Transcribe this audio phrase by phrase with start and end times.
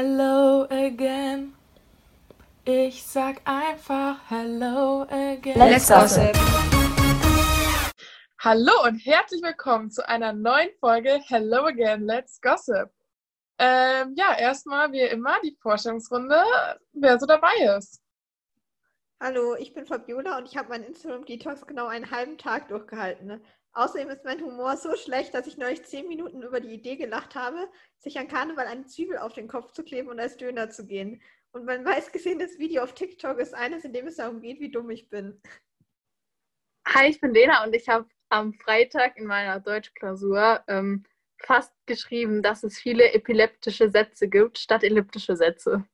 [0.00, 1.56] Hello again.
[2.64, 5.58] Ich sag einfach Hello again.
[5.58, 6.36] Let's gossip.
[8.38, 12.92] Hallo und herzlich willkommen zu einer neuen Folge Hello again, Let's Gossip.
[13.58, 16.44] Ähm, ja, erstmal wie immer die Vorstellungsrunde,
[16.92, 18.00] wer so dabei ist.
[19.18, 23.26] Hallo, ich bin Fabiola und ich habe meinen Instagram-Detox genau einen halben Tag durchgehalten.
[23.26, 23.40] Ne?
[23.72, 27.34] Außerdem ist mein Humor so schlecht, dass ich neulich zehn Minuten über die Idee gelacht
[27.34, 30.86] habe, sich an Karneval eine Zwiebel auf den Kopf zu kleben und als Döner zu
[30.86, 31.22] gehen.
[31.52, 34.90] Und mein meistgesehenes Video auf TikTok ist eines, in dem es darum geht, wie dumm
[34.90, 35.40] ich bin.
[36.86, 41.04] Hi, ich bin Lena und ich habe am Freitag in meiner Deutschklausur ähm,
[41.38, 45.84] fast geschrieben, dass es viele epileptische Sätze gibt statt elliptische Sätze.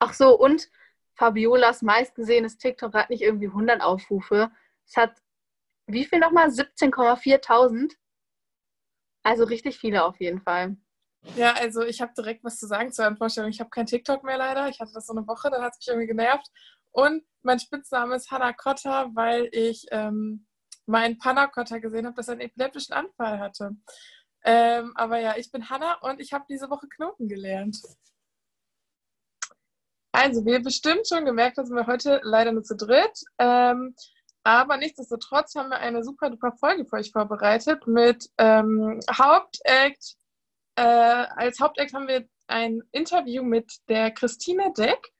[0.00, 0.70] Ach so, und
[1.14, 4.50] Fabiolas meistgesehenes TikTok hat nicht irgendwie 100 Aufrufe.
[4.86, 5.22] Es hat
[5.86, 6.48] wie viel nochmal?
[6.48, 7.92] 17,4.000?
[9.22, 10.76] Also richtig viele auf jeden Fall.
[11.36, 13.50] Ja, also ich habe direkt was zu sagen zu einer Vorstellung.
[13.50, 14.68] Ich habe kein TikTok mehr leider.
[14.68, 16.46] Ich hatte das so eine Woche, dann hat es mich irgendwie genervt.
[16.92, 20.46] Und mein Spitzname ist Hannah Cotta, weil ich ähm,
[20.86, 23.76] meinen Panna Cotta gesehen habe, dass er einen epileptischen Anfall hatte.
[24.44, 27.80] Ähm, aber ja, ich bin Hannah und ich habe diese Woche Knoten gelernt.
[30.12, 33.24] Also, wie ihr bestimmt schon gemerkt habt, sind wir heute leider nur zu dritt.
[33.38, 33.96] Ähm,
[34.44, 40.16] aber nichtsdestotrotz haben wir eine super duper Folge für euch vorbereitet mit ähm, Hauptakt.
[40.76, 45.12] Äh, als Hauptakt haben wir ein Interview mit der Christine Deck,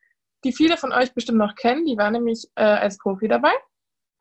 [0.44, 1.86] die viele von euch bestimmt noch kennen.
[1.86, 3.52] Die war nämlich äh, als Profi dabei.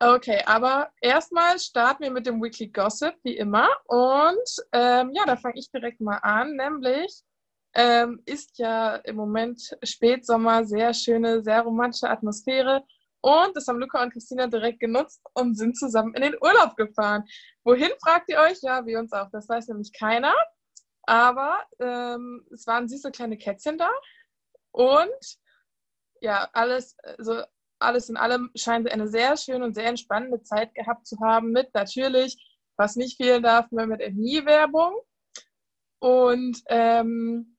[0.00, 3.68] Okay, aber erstmal starten wir mit dem Weekly Gossip, wie immer.
[3.86, 7.22] Und ähm, ja, da fange ich direkt mal an, nämlich
[7.74, 12.84] ähm, ist ja im Moment Spätsommer, sehr schöne, sehr romantische Atmosphäre.
[13.24, 17.24] Und das haben Luca und Christina direkt genutzt und sind zusammen in den Urlaub gefahren.
[17.64, 18.60] Wohin fragt ihr euch?
[18.60, 19.30] Ja, wie uns auch.
[19.30, 20.34] Das weiß nämlich keiner.
[21.04, 23.88] Aber ähm, es waren süße kleine Kätzchen da.
[24.72, 25.38] Und
[26.20, 27.44] ja, alles, also
[27.78, 31.72] alles in allem scheint eine sehr schöne und sehr entspannende Zeit gehabt zu haben mit
[31.72, 32.36] natürlich,
[32.76, 35.00] was nicht fehlen darf, mit Nie-Werbung.
[35.98, 37.53] Und ähm,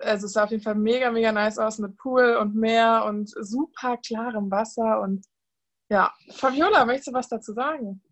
[0.00, 3.30] also es sah auf jeden Fall mega, mega nice aus mit Pool und Meer und
[3.40, 5.00] super klarem Wasser.
[5.00, 5.24] Und
[5.88, 8.02] ja, Fabiola, möchtest du was dazu sagen?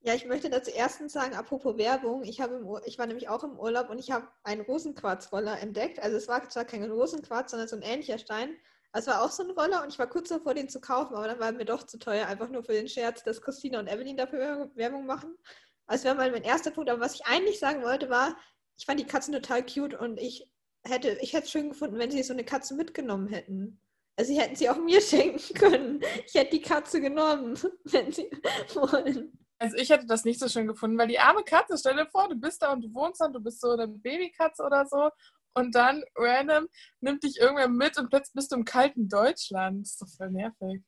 [0.00, 3.58] Ja, ich möchte dazu erstens sagen, apropos Werbung, ich, im, ich war nämlich auch im
[3.58, 6.00] Urlaub und ich habe einen Rosenquarzroller entdeckt.
[6.00, 8.56] Also es war zwar kein Rosenquarz, sondern so ein ähnlicher Stein.
[8.92, 11.26] Es war auch so ein Roller und ich war kurz davor, den zu kaufen, aber
[11.26, 14.16] dann war mir doch zu teuer, einfach nur für den Scherz, dass Christina und Evelyn
[14.16, 15.36] dafür Werbung machen.
[15.86, 16.88] Also wäre mal mein erster Punkt.
[16.88, 18.36] Aber was ich eigentlich sagen wollte, war,
[18.78, 20.48] ich fand die Katzen total cute und ich
[20.88, 23.80] hätte, ich hätte es schön gefunden, wenn sie so eine Katze mitgenommen hätten.
[24.16, 26.00] Also sie hätten sie auch mir schenken können.
[26.26, 28.30] Ich hätte die Katze genommen, wenn sie
[28.74, 29.38] wollen.
[29.58, 32.28] Also ich hätte das nicht so schön gefunden, weil die arme Katze, stell dir vor,
[32.28, 35.10] du bist da und du wohnst da und du bist so eine Babykatze oder so
[35.56, 36.68] und dann random
[37.00, 39.82] nimmt dich irgendwer mit und plötzlich bist du im kalten Deutschland.
[39.82, 40.82] Das ist doch voll nervig.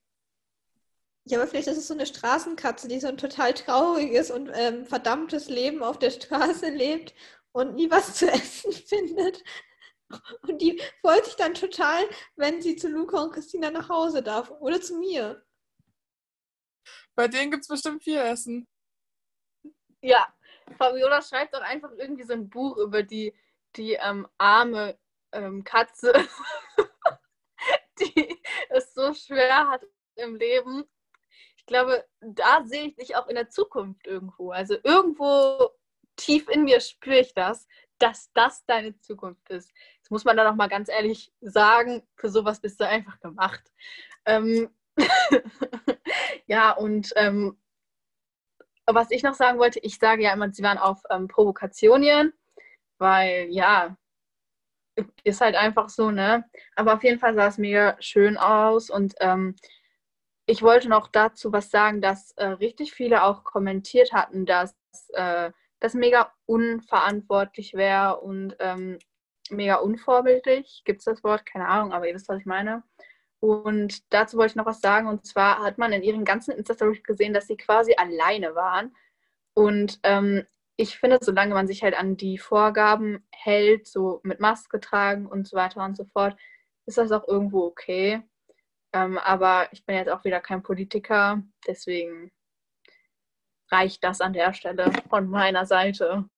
[1.24, 4.86] Ja, aber vielleicht ist es so eine Straßenkatze, die so ein total trauriges und ähm,
[4.86, 7.14] verdammtes Leben auf der Straße lebt
[7.52, 9.42] und nie was zu essen findet.
[10.42, 14.50] Und die freut sich dann total, wenn sie zu Luca und Christina nach Hause darf.
[14.60, 15.44] Oder zu mir.
[17.14, 18.66] Bei denen gibt es bestimmt viel Essen.
[20.00, 20.32] Ja,
[20.76, 23.34] Fabiola schreibt doch einfach irgendwie so ein Buch über die,
[23.76, 24.98] die ähm, arme
[25.32, 26.12] ähm, Katze,
[28.00, 28.40] die
[28.70, 30.84] es so schwer hat im Leben.
[31.56, 34.52] Ich glaube, da sehe ich dich auch in der Zukunft irgendwo.
[34.52, 35.70] Also irgendwo
[36.16, 37.66] tief in mir spüre ich das,
[37.98, 39.72] dass das deine Zukunft ist.
[40.08, 42.02] Das muss man dann auch mal ganz ehrlich sagen.
[42.16, 43.62] Für sowas bist du einfach gemacht.
[44.24, 44.70] Ähm
[46.46, 47.58] ja, und ähm,
[48.86, 52.32] was ich noch sagen wollte, ich sage ja immer, sie waren auf ähm, Provokationen,
[52.96, 53.98] weil ja,
[55.24, 56.44] ist halt einfach so, ne?
[56.74, 59.56] Aber auf jeden Fall sah es mega schön aus und ähm,
[60.46, 64.74] ich wollte noch dazu was sagen, dass äh, richtig viele auch kommentiert hatten, dass
[65.12, 68.98] äh, das mega unverantwortlich wäre und ähm,
[69.50, 70.82] mega unvorbildlich.
[70.84, 71.46] Gibt es das Wort?
[71.46, 72.82] Keine Ahnung, aber ihr wisst, was ich meine.
[73.40, 75.06] Und dazu wollte ich noch was sagen.
[75.06, 78.94] Und zwar hat man in ihren ganzen Insta-Stories gesehen, dass sie quasi alleine waren.
[79.54, 80.46] Und ähm,
[80.76, 85.48] ich finde, solange man sich halt an die Vorgaben hält, so mit Maske tragen und
[85.48, 86.36] so weiter und so fort,
[86.86, 88.22] ist das auch irgendwo okay.
[88.92, 92.30] Ähm, aber ich bin jetzt auch wieder kein Politiker, deswegen
[93.70, 96.28] reicht das an der Stelle von meiner Seite.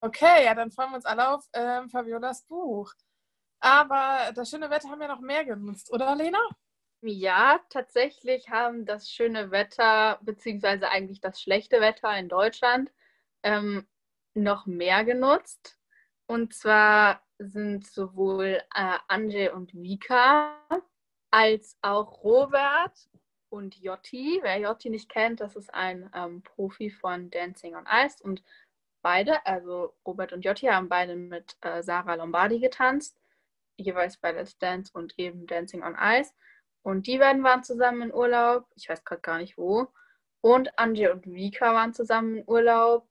[0.00, 2.92] Okay, ja, dann freuen wir uns alle auf ähm, Fabiolas Buch.
[3.60, 6.38] Aber das schöne Wetter haben wir noch mehr genutzt, oder Lena?
[7.00, 12.92] Ja, tatsächlich haben das schöne Wetter, beziehungsweise eigentlich das schlechte Wetter in Deutschland,
[13.42, 13.86] ähm,
[14.34, 15.78] noch mehr genutzt.
[16.26, 20.54] Und zwar sind sowohl äh, Anje und Vika
[21.30, 23.08] als auch Robert
[23.48, 24.40] und Jotti.
[24.42, 28.22] Wer Jotti nicht kennt, das ist ein ähm, Profi von Dancing on Ice.
[28.22, 28.42] Und
[29.02, 33.20] beide, also Robert und Jotti, haben beide mit äh, Sarah Lombardi getanzt.
[33.76, 36.32] Jeweils bei Let's Dance und eben Dancing on Ice.
[36.82, 38.66] Und die beiden waren zusammen in Urlaub.
[38.74, 39.88] Ich weiß gerade gar nicht wo.
[40.40, 43.08] Und Anje und Vika waren zusammen in Urlaub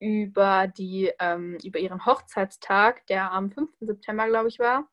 [0.00, 3.70] über, die, ähm, über ihren Hochzeitstag, der am 5.
[3.80, 4.88] September, glaube ich, war.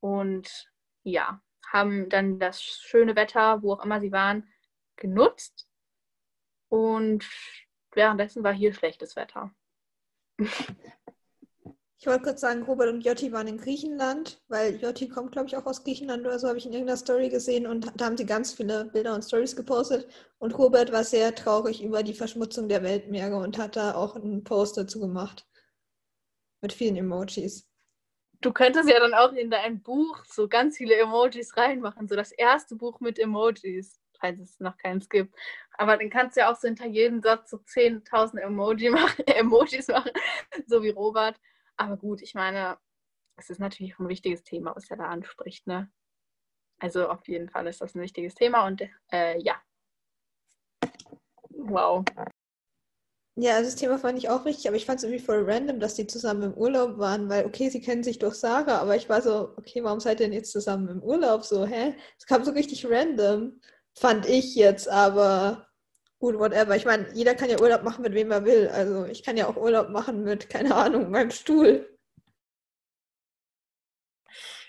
[0.00, 0.70] Und
[1.02, 1.40] ja,
[1.72, 4.48] haben dann das schöne Wetter, wo auch immer sie waren,
[4.96, 5.68] genutzt.
[6.68, 7.28] Und
[7.92, 9.52] währenddessen war hier schlechtes Wetter.
[12.02, 15.56] Ich wollte kurz sagen, Robert und Jotti waren in Griechenland, weil Jotti kommt, glaube ich,
[15.58, 18.24] auch aus Griechenland oder so, habe ich in irgendeiner Story gesehen und da haben sie
[18.24, 20.08] ganz viele Bilder und Stories gepostet.
[20.38, 24.44] Und Robert war sehr traurig über die Verschmutzung der Weltmeere und hat da auch einen
[24.44, 25.46] Post dazu gemacht.
[26.62, 27.68] Mit vielen Emojis.
[28.40, 32.32] Du könntest ja dann auch in dein Buch so ganz viele Emojis reinmachen, so das
[32.32, 35.34] erste Buch mit Emojis, falls es noch keins gibt.
[35.80, 39.88] Aber dann kannst du ja auch so hinter jedem Satz so 10.000 Emoji machen, Emojis
[39.88, 40.12] machen,
[40.66, 41.40] so wie Robert.
[41.78, 42.76] Aber gut, ich meine,
[43.38, 45.66] es ist natürlich ein wichtiges Thema, was er da anspricht.
[45.66, 45.90] Ne?
[46.80, 49.58] Also auf jeden Fall ist das ein wichtiges Thema und äh, ja.
[51.48, 52.04] Wow.
[53.36, 55.80] Ja, also das Thema fand ich auch richtig, aber ich fand es irgendwie voll random,
[55.80, 59.08] dass die zusammen im Urlaub waren, weil, okay, sie kennen sich durch Sarah, aber ich
[59.08, 61.42] war so, okay, warum seid ihr denn jetzt zusammen im Urlaub?
[61.46, 61.94] So, hä?
[62.18, 63.58] Es kam so richtig random,
[63.94, 65.69] fand ich jetzt, aber
[66.20, 66.76] gut, whatever.
[66.76, 68.68] Ich meine, jeder kann ja Urlaub machen, mit wem er will.
[68.68, 71.98] Also ich kann ja auch Urlaub machen mit, keine Ahnung, meinem Stuhl.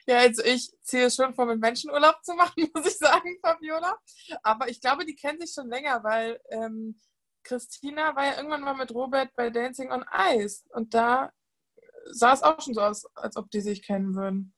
[0.08, 4.00] Ja, also ich ziehe schon vor, mit Menschen Urlaub zu machen, muss ich sagen, Fabiola.
[4.42, 7.00] Aber ich glaube, die kennen sich schon länger, weil ähm,
[7.44, 10.64] Christina war ja irgendwann mal mit Robert bei Dancing on Ice.
[10.70, 11.32] Und da
[12.06, 14.54] sah es auch schon so aus, als ob die sich kennen würden.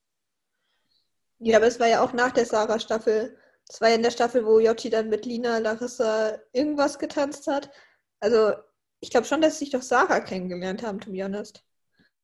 [1.40, 3.38] Ja, aber es war ja auch nach der Sarah-Staffel.
[3.68, 7.72] Das war ja in der Staffel, wo Jotti dann mit Lina, Larissa irgendwas getanzt hat.
[8.20, 8.54] Also,
[9.00, 11.64] ich glaube schon, dass sie sich doch Sarah kennengelernt haben, to be honest.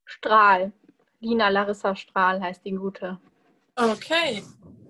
[0.05, 0.71] Strahl.
[1.19, 3.19] Lina Larissa Strahl heißt die Gute.
[3.75, 4.43] Okay.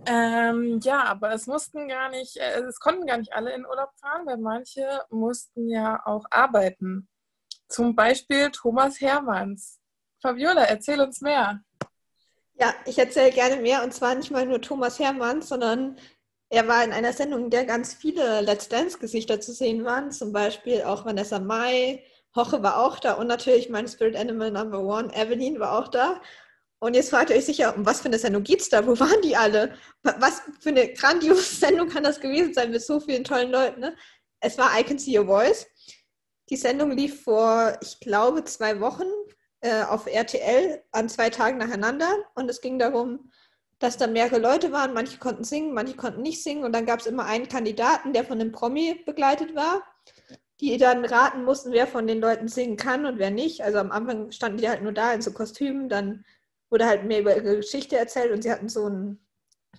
[0.06, 3.92] Ähm, ja, aber es mussten gar nicht, äh, es konnten gar nicht alle in Urlaub
[4.00, 7.08] fahren, weil manche mussten ja auch arbeiten.
[7.68, 9.80] Zum Beispiel Thomas Hermanns.
[10.22, 11.62] Fabiola, erzähl uns mehr.
[12.60, 15.98] Ja, ich erzähle gerne mehr und zwar nicht mal nur Thomas Hermanns, sondern
[16.50, 20.12] er war in einer Sendung, in der ganz viele Let's Dance-Gesichter zu sehen waren.
[20.12, 22.04] Zum Beispiel auch Vanessa Mai,
[22.36, 26.22] Hoche war auch da und natürlich mein Spirit Animal Number One, Evelyn war auch da.
[26.80, 28.86] Und jetzt fragt ihr euch sicher, um was für eine Sendung geht es da?
[28.88, 29.74] Wo waren die alle?
[30.04, 33.82] Was für eine grandiose Sendung kann das gewesen sein mit so vielen tollen Leuten?
[33.82, 33.96] Ne?
[34.40, 35.68] Es war I Can See Your Voice.
[36.50, 39.08] Die Sendung lief vor, ich glaube, zwei Wochen
[39.62, 42.10] äh, auf RTL an zwei Tagen nacheinander.
[42.36, 43.30] Und es ging darum,
[43.80, 44.94] dass da mehrere Leute waren.
[44.94, 46.64] Manche konnten singen, manche konnten nicht singen.
[46.64, 49.84] Und dann gab es immer einen Kandidaten, der von einem Promi begleitet war,
[50.60, 53.64] die dann raten mussten, wer von den Leuten singen kann und wer nicht.
[53.64, 55.88] Also am Anfang standen die halt nur da in so Kostümen.
[55.88, 56.26] Dann
[56.70, 59.20] wurde halt mehr über ihre Geschichte erzählt und sie hatten so ein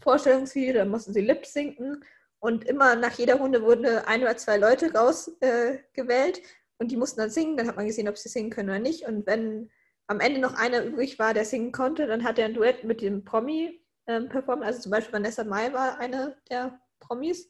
[0.02, 2.02] Vorstellungsvideo, da mussten sie lip sinken.
[2.38, 6.42] Und immer nach jeder Runde wurden ein oder zwei Leute rausgewählt äh,
[6.78, 7.58] und die mussten dann singen.
[7.58, 9.04] Dann hat man gesehen, ob sie singen können oder nicht.
[9.04, 9.70] Und wenn
[10.06, 13.02] am Ende noch einer übrig war, der singen konnte, dann hat er ein Duett mit
[13.02, 13.79] dem Promi
[14.10, 14.64] ähm, performen.
[14.64, 17.48] Also zum Beispiel Vanessa Mai war eine der Promis.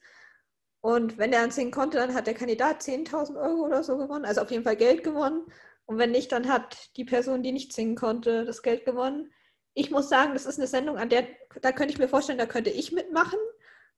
[0.82, 4.24] Und wenn der dann singen konnte, dann hat der Kandidat 10.000 Euro oder so gewonnen,
[4.24, 5.46] also auf jeden Fall Geld gewonnen.
[5.86, 9.32] Und wenn nicht, dann hat die Person, die nicht singen konnte, das Geld gewonnen.
[9.74, 11.26] Ich muss sagen, das ist eine Sendung, an der,
[11.60, 13.38] da könnte ich mir vorstellen, da könnte ich mitmachen.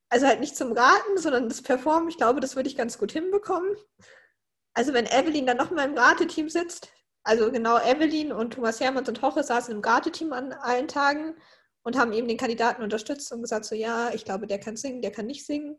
[0.08, 2.08] Also halt nicht zum Raten, sondern das Performen.
[2.08, 3.76] Ich glaube, das würde ich ganz gut hinbekommen.
[4.74, 6.92] Also wenn Evelyn dann nochmal im Rateteam sitzt,
[7.24, 11.36] also genau Evelyn und Thomas Hermanns und Hoche saßen im Rateteam an allen Tagen
[11.82, 15.02] und haben eben den Kandidaten unterstützt und gesagt, so ja, ich glaube, der kann singen,
[15.02, 15.78] der kann nicht singen.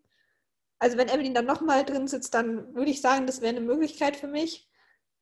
[0.80, 4.18] Also wenn Evelyn dann nochmal drin sitzt, dann würde ich sagen, das wäre eine Möglichkeit
[4.18, 4.70] für mich.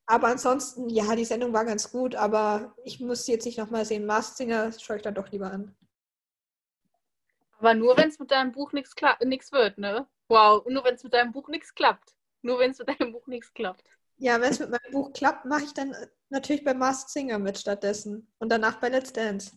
[0.08, 3.86] Aber ansonsten, ja, die Sendung war ganz gut, aber ich muss sie jetzt nicht nochmal
[3.86, 4.06] sehen.
[4.06, 5.76] Mars Singer schaue ich dann doch lieber an.
[7.60, 8.96] Aber nur, wenn es mit deinem Buch nichts
[9.52, 10.08] wird, ne?
[10.28, 12.16] Wow, nur wenn es mit deinem Buch nichts klappt.
[12.42, 13.88] Nur wenn es mit deinem Buch nichts klappt.
[14.18, 15.96] Ja, wenn es mit meinem Buch klappt, mache ich dann
[16.30, 18.32] natürlich bei Mars Singer mit stattdessen.
[18.40, 19.52] Und danach bei Let's Dance.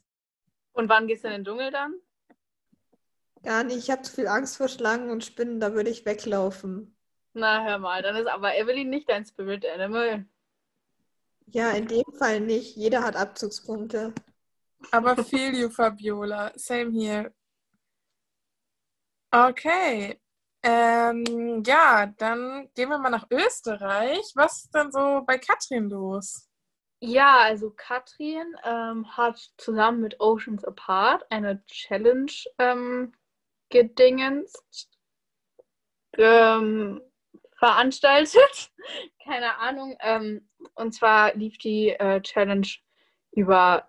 [0.74, 1.94] Und wann gehst du in den Dschungel dann?
[3.42, 3.78] Gar nicht.
[3.78, 6.96] Ich habe zu viel Angst vor Schlangen und Spinnen, da würde ich weglaufen.
[7.32, 10.26] Na, hör mal, dann ist aber Evelyn nicht dein Spirit Animal.
[11.46, 12.76] Ja, in dem Fall nicht.
[12.76, 14.12] Jeder hat Abzugspunkte.
[14.90, 16.52] Aber feel you, Fabiola.
[16.56, 17.32] Same here.
[19.30, 20.20] Okay.
[20.62, 24.32] Ähm, ja, dann gehen wir mal nach Österreich.
[24.34, 26.48] Was ist denn so bei Katrin los?
[27.06, 33.12] Ja, also Katrin ähm, hat zusammen mit Oceans Apart eine Challenge ähm,
[33.68, 34.88] gedingenst,
[36.16, 37.02] ähm,
[37.58, 38.72] veranstaltet.
[39.22, 39.98] Keine Ahnung.
[40.00, 42.68] Ähm, und zwar lief die äh, Challenge
[43.32, 43.86] über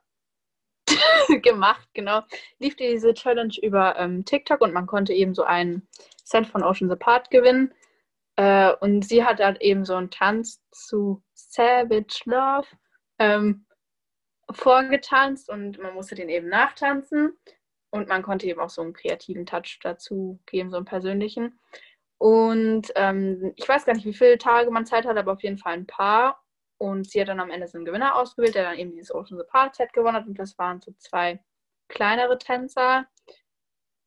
[1.42, 2.22] gemacht, genau.
[2.60, 5.88] Lief diese Challenge über ähm, TikTok und man konnte eben so ein
[6.26, 7.74] Set von Oceans Apart gewinnen.
[8.36, 12.68] Äh, und sie hat halt eben so einen Tanz zu Savage Love
[13.20, 13.66] ähm,
[14.52, 17.38] vorgetanzt und man musste den eben nachtanzen.
[17.92, 21.58] Und man konnte eben auch so einen kreativen Touch dazu geben, so einen persönlichen.
[22.18, 25.58] Und ähm, ich weiß gar nicht, wie viele Tage man Zeit hat, aber auf jeden
[25.58, 26.44] Fall ein paar.
[26.78, 29.40] Und sie hat dann am Ende so einen Gewinner ausgewählt, der dann eben dieses Ocean
[29.40, 30.28] the Park Set gewonnen hat.
[30.28, 31.40] Und das waren so zwei
[31.88, 33.06] kleinere Tänzer.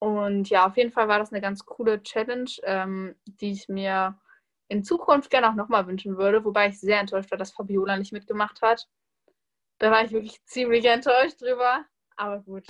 [0.01, 4.19] Und ja, auf jeden Fall war das eine ganz coole Challenge, ähm, die ich mir
[4.69, 6.45] in Zukunft gerne auch nochmal wünschen würde.
[6.45, 8.87] Wobei ich sehr enttäuscht war, dass Fabiola nicht mitgemacht hat.
[9.79, 11.85] Da war ich wirklich ziemlich enttäuscht drüber.
[12.17, 12.65] Aber gut.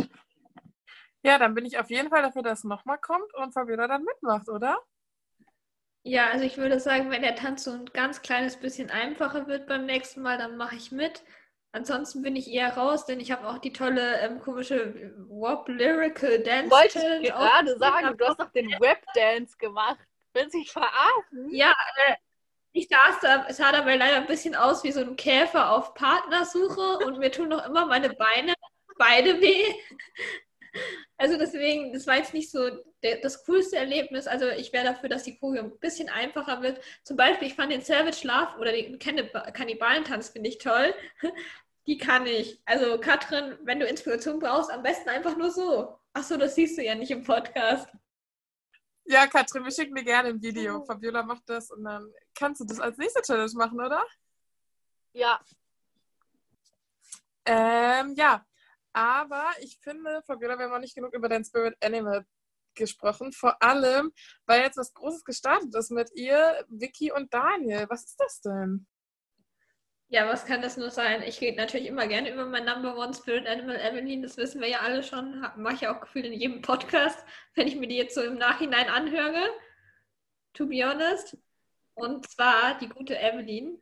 [1.23, 4.05] Ja, dann bin ich auf jeden Fall dafür, dass es nochmal kommt und Fabiola dann
[4.05, 4.79] mitmacht, oder?
[6.03, 9.67] Ja, also ich würde sagen, wenn der Tanz so ein ganz kleines bisschen einfacher wird
[9.67, 11.23] beim nächsten Mal, dann mache ich mit.
[11.73, 16.38] Ansonsten bin ich eher raus, denn ich habe auch die tolle ähm, komische Wop Lyrical
[16.43, 16.71] Dance.
[16.71, 19.99] Wollte ich gerade sagen, du hast doch den Web Dance gemacht.
[20.33, 21.50] Willst du dich verarschen?
[21.50, 21.75] Ja,
[22.07, 22.15] äh,
[22.73, 27.31] ich sah dabei leider ein bisschen aus wie so ein Käfer auf Partnersuche und mir
[27.31, 28.55] tun noch immer meine Beine
[28.99, 29.75] beide weh.
[31.17, 32.69] Also deswegen, das war jetzt nicht so
[33.01, 34.27] das coolste Erlebnis.
[34.27, 36.81] Also ich wäre dafür, dass die Choreo ein bisschen einfacher wird.
[37.03, 40.95] Zum Beispiel, ich fand den Savage Love oder den Kannibalentanz finde ich toll.
[41.87, 42.61] Die kann ich.
[42.67, 45.99] Also Katrin, wenn du Inspiration brauchst, am besten einfach nur so.
[46.13, 47.89] Achso, das siehst du ja nicht im Podcast.
[49.11, 50.85] Ja, Katrin, wir schicken dir gerne ein Video.
[50.85, 54.05] Fabiola macht das und dann kannst du das als nächste Challenge machen, oder?
[55.15, 55.41] Ja.
[57.47, 58.45] Ähm, ja,
[58.93, 62.27] aber ich finde, Fabiola, wir haben noch nicht genug über dein Spirit Animal
[62.75, 63.33] gesprochen.
[63.33, 64.12] Vor allem,
[64.45, 67.87] weil jetzt was Großes gestartet ist mit ihr, Vicky und Daniel.
[67.88, 68.87] Was ist das denn?
[70.11, 71.23] Ja, was kann das nur sein?
[71.23, 74.23] Ich rede natürlich immer gerne über mein Number One Spirit Animal, Evelyn.
[74.23, 75.47] Das wissen wir ja alle schon.
[75.57, 78.88] Mache ich auch gefühlt in jedem Podcast, wenn ich mir die jetzt so im Nachhinein
[78.88, 79.43] anhöre.
[80.55, 81.37] To be honest.
[81.93, 83.79] Und zwar die gute Evelyn.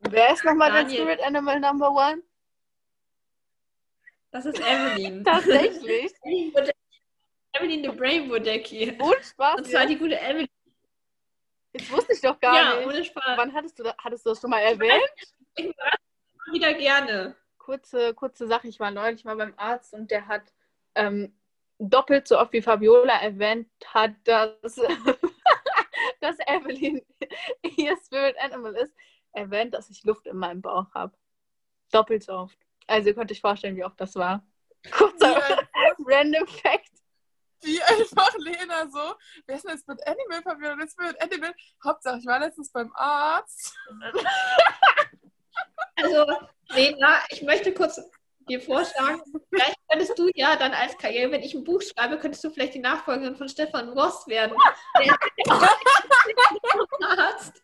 [0.00, 2.22] Wer ist nochmal dein Spirit Animal Number One?
[4.32, 5.22] Das ist Evelyn.
[5.24, 6.12] Tatsächlich.
[7.52, 8.98] Evelyn the Brain Wodecki.
[8.98, 9.58] Und Spaß.
[9.58, 10.48] Und zwar die gute Evelyn.
[11.72, 12.88] Jetzt wusste ich doch gar ja, nicht.
[12.88, 13.36] ohne Spaß.
[13.36, 15.12] Wann hattest du, hattest du das schon mal erwähnt?
[16.52, 17.36] Wieder gerne.
[17.58, 18.68] Kurze, kurze Sache.
[18.68, 20.42] Ich war neulich mal beim Arzt und der hat
[20.94, 21.34] ähm,
[21.78, 24.74] doppelt so oft wie Fabiola erwähnt hat, dass,
[26.20, 27.00] dass Evelyn
[27.76, 28.94] ihr Spirit Animal ist,
[29.32, 31.16] erwähnt, dass ich Luft in meinem Bauch habe.
[31.90, 32.58] Doppelt so oft.
[32.86, 34.44] Also ihr könnt euch vorstellen, wie oft das war.
[34.90, 35.40] Kurzer
[36.06, 36.90] random Fact.
[37.62, 39.14] Wie einfach Lena so.
[39.46, 40.78] Wer ist denn jetzt mit Animal?
[40.80, 41.54] Jetzt mit Animal.
[41.84, 43.76] Hauptsache, ich war letztens beim Arzt.
[46.02, 46.26] Also,
[46.70, 48.00] Lena, ich möchte kurz
[48.48, 52.42] dir vorschlagen, vielleicht könntest du ja dann als Karriere, wenn ich ein Buch schreibe, könntest
[52.44, 54.56] du vielleicht die Nachfolgerin von Stefan Ross werden.
[54.98, 55.16] Der
[57.00, 57.62] Arzt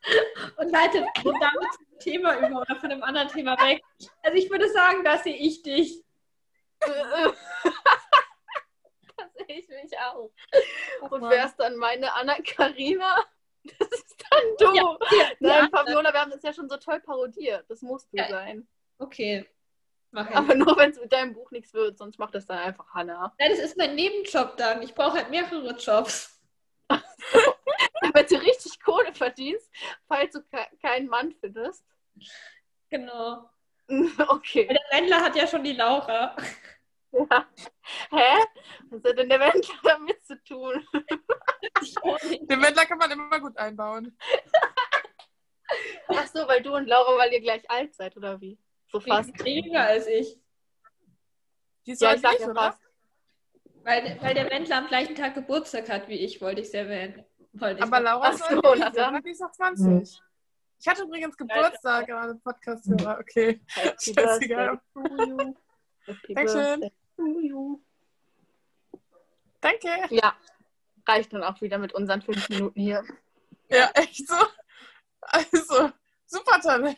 [0.57, 3.83] und leitet damit zum Thema über oder von einem anderen Thema weg.
[4.23, 6.02] Also ich würde sagen, da sehe ich dich.
[6.81, 7.33] da
[9.35, 10.31] sehe ich mich auch.
[11.11, 13.25] Und wer ist dann meine Anna Karina?
[13.79, 14.75] Das ist dann du.
[14.75, 15.79] Ja, ja, Nein, ja.
[15.79, 17.65] Fabiola, wir haben das ja schon so toll parodiert.
[17.69, 18.67] Das musst du sein.
[18.99, 19.47] Okay.
[20.13, 23.35] Aber nur wenn es mit deinem Buch nichts wird, sonst macht das dann einfach Hannah.
[23.39, 24.83] Nein, das ist mein Nebenjob dann.
[24.83, 26.41] Ich brauche halt mehrere Jobs.
[28.01, 29.69] Damit du richtig Kohle verdienst,
[30.09, 31.85] falls du ke keinen Mann findest.
[32.91, 33.51] Genau.
[34.29, 34.67] Okay.
[34.67, 36.35] Der Wendler hat ja schon die Laura.
[37.13, 37.47] Ja.
[38.11, 38.45] Hä?
[38.91, 40.85] Was hat denn der Wendler damit zu tun?
[42.49, 44.16] Den Wendler kann man immer gut einbauen.
[46.09, 48.59] Ach so, weil du und Laura, weil ihr gleich alt seid, oder wie?
[48.88, 49.45] So fast.
[49.45, 50.38] Weniger als ich.
[51.85, 52.61] Die ist Ja, ich sag nicht, ja oder?
[52.62, 52.80] fast.
[53.83, 57.25] Weil, weil der Wendler am gleichen Tag Geburtstag hat wie ich, wollte ich sehr erwähnen.
[57.52, 59.23] Wollte ich Aber Laura ist so, dann.
[59.23, 60.21] die ist auch 20.
[60.78, 63.18] Ich hatte übrigens Geburtstag, gerade Podcast-Hörer.
[63.21, 63.61] Okay.
[63.68, 64.80] Happy Scheißegal.
[66.28, 66.90] Dankeschön.
[69.61, 69.88] Danke.
[70.11, 70.37] Ja,
[71.07, 73.05] reicht dann auch wieder mit unseren fünf Minuten hier.
[73.69, 74.37] Ja, echt so.
[75.21, 75.91] Also,
[76.27, 76.97] super Talent.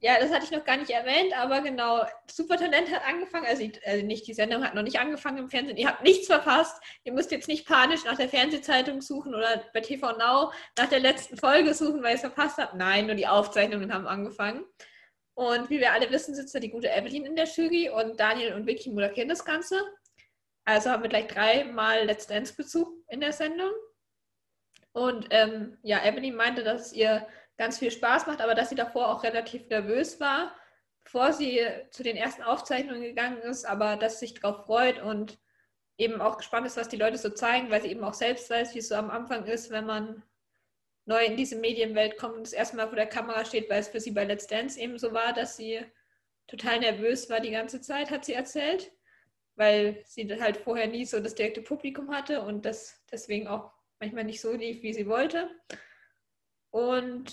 [0.00, 4.04] Ja, das hatte ich noch gar nicht erwähnt, aber genau, Supertalent hat angefangen, also, also
[4.04, 5.78] nicht, die Sendung hat noch nicht angefangen im Fernsehen.
[5.78, 6.80] Ihr habt nichts verpasst.
[7.04, 11.00] Ihr müsst jetzt nicht panisch nach der Fernsehzeitung suchen oder bei TV Now nach der
[11.00, 12.74] letzten Folge suchen, weil ihr es verpasst habt.
[12.74, 14.64] Nein, nur die Aufzeichnungen haben angefangen.
[15.34, 18.54] Und wie wir alle wissen, sitzt da die gute Evelyn in der Jury und Daniel
[18.54, 19.82] und Vicky moderieren das Ganze.
[20.66, 23.70] Also haben wir gleich dreimal Let's Dance-Bezug in der Sendung.
[24.92, 28.74] Und ähm, ja, Evelyn meinte, dass es ihr ganz viel Spaß macht, aber dass sie
[28.74, 30.54] davor auch relativ nervös war,
[31.04, 35.38] bevor sie zu den ersten Aufzeichnungen gegangen ist, aber dass sie sich darauf freut und
[35.98, 38.74] eben auch gespannt ist, was die Leute so zeigen, weil sie eben auch selbst weiß,
[38.74, 40.24] wie es so am Anfang ist, wenn man
[41.04, 43.88] neu in diese Medienwelt kommt und das erste Mal vor der Kamera steht, weil es
[43.88, 45.80] für sie bei Let's Dance eben so war, dass sie
[46.48, 48.90] total nervös war die ganze Zeit, hat sie erzählt,
[49.56, 54.24] weil sie halt vorher nie so das direkte Publikum hatte und das deswegen auch manchmal
[54.24, 55.50] nicht so lief, wie sie wollte.
[56.70, 57.32] Und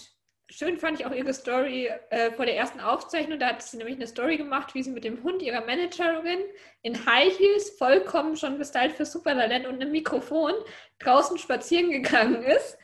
[0.49, 3.39] schön fand ich auch ihre Story äh, vor der ersten Aufzeichnung.
[3.39, 6.39] Da hat sie nämlich eine Story gemacht, wie sie mit dem Hund ihrer Managerin
[6.81, 10.53] in High Heels, vollkommen schon gestylt für Supertalent und einem Mikrofon
[10.99, 12.77] draußen spazieren gegangen ist.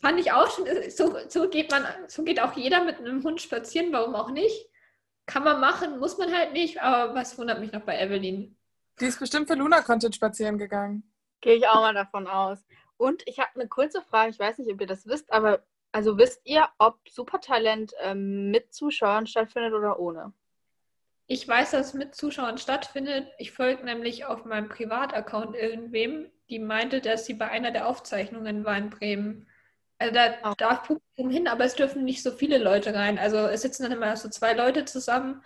[0.00, 3.40] Fand ich auch schon, so, so, geht man, so geht auch jeder mit einem Hund
[3.42, 4.66] spazieren, warum auch nicht?
[5.26, 8.56] Kann man machen, muss man halt nicht, aber was wundert mich noch bei Evelyn?
[9.00, 11.02] Die ist bestimmt für Luna Content spazieren gegangen.
[11.40, 12.58] Gehe ich auch mal davon aus.
[12.96, 16.18] Und ich habe eine kurze Frage, ich weiß nicht, ob ihr das wisst, aber also
[16.18, 20.32] wisst ihr, ob Supertalent ähm, mit Zuschauern stattfindet oder ohne?
[21.26, 23.28] Ich weiß, dass es mit Zuschauern stattfindet.
[23.38, 28.64] Ich folge nämlich auf meinem Privataccount irgendwem, die meinte, dass sie bei einer der Aufzeichnungen
[28.64, 29.48] war in Bremen.
[29.98, 30.54] Also da oh.
[30.56, 33.18] darf Publikum hin, aber es dürfen nicht so viele Leute rein.
[33.18, 35.42] Also es sitzen dann immer so zwei Leute zusammen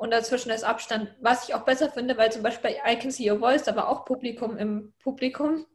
[0.00, 1.14] und dazwischen ist Abstand.
[1.20, 3.76] Was ich auch besser finde, weil zum Beispiel bei I Can See Your Voice, da
[3.76, 5.66] war auch Publikum im Publikum.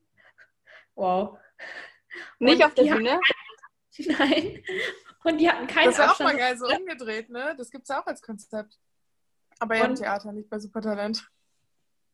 [0.96, 1.38] Wow.
[2.39, 3.20] Nicht auf der Bühne?
[4.00, 4.63] Nein.
[5.24, 7.53] Und die hatten keinen Das wäre auch mal geil, so umgedreht, ne?
[7.55, 8.79] Das gibt es ja auch als Konzept.
[9.60, 11.24] Aber ja im Theater, nicht bei Supertalent.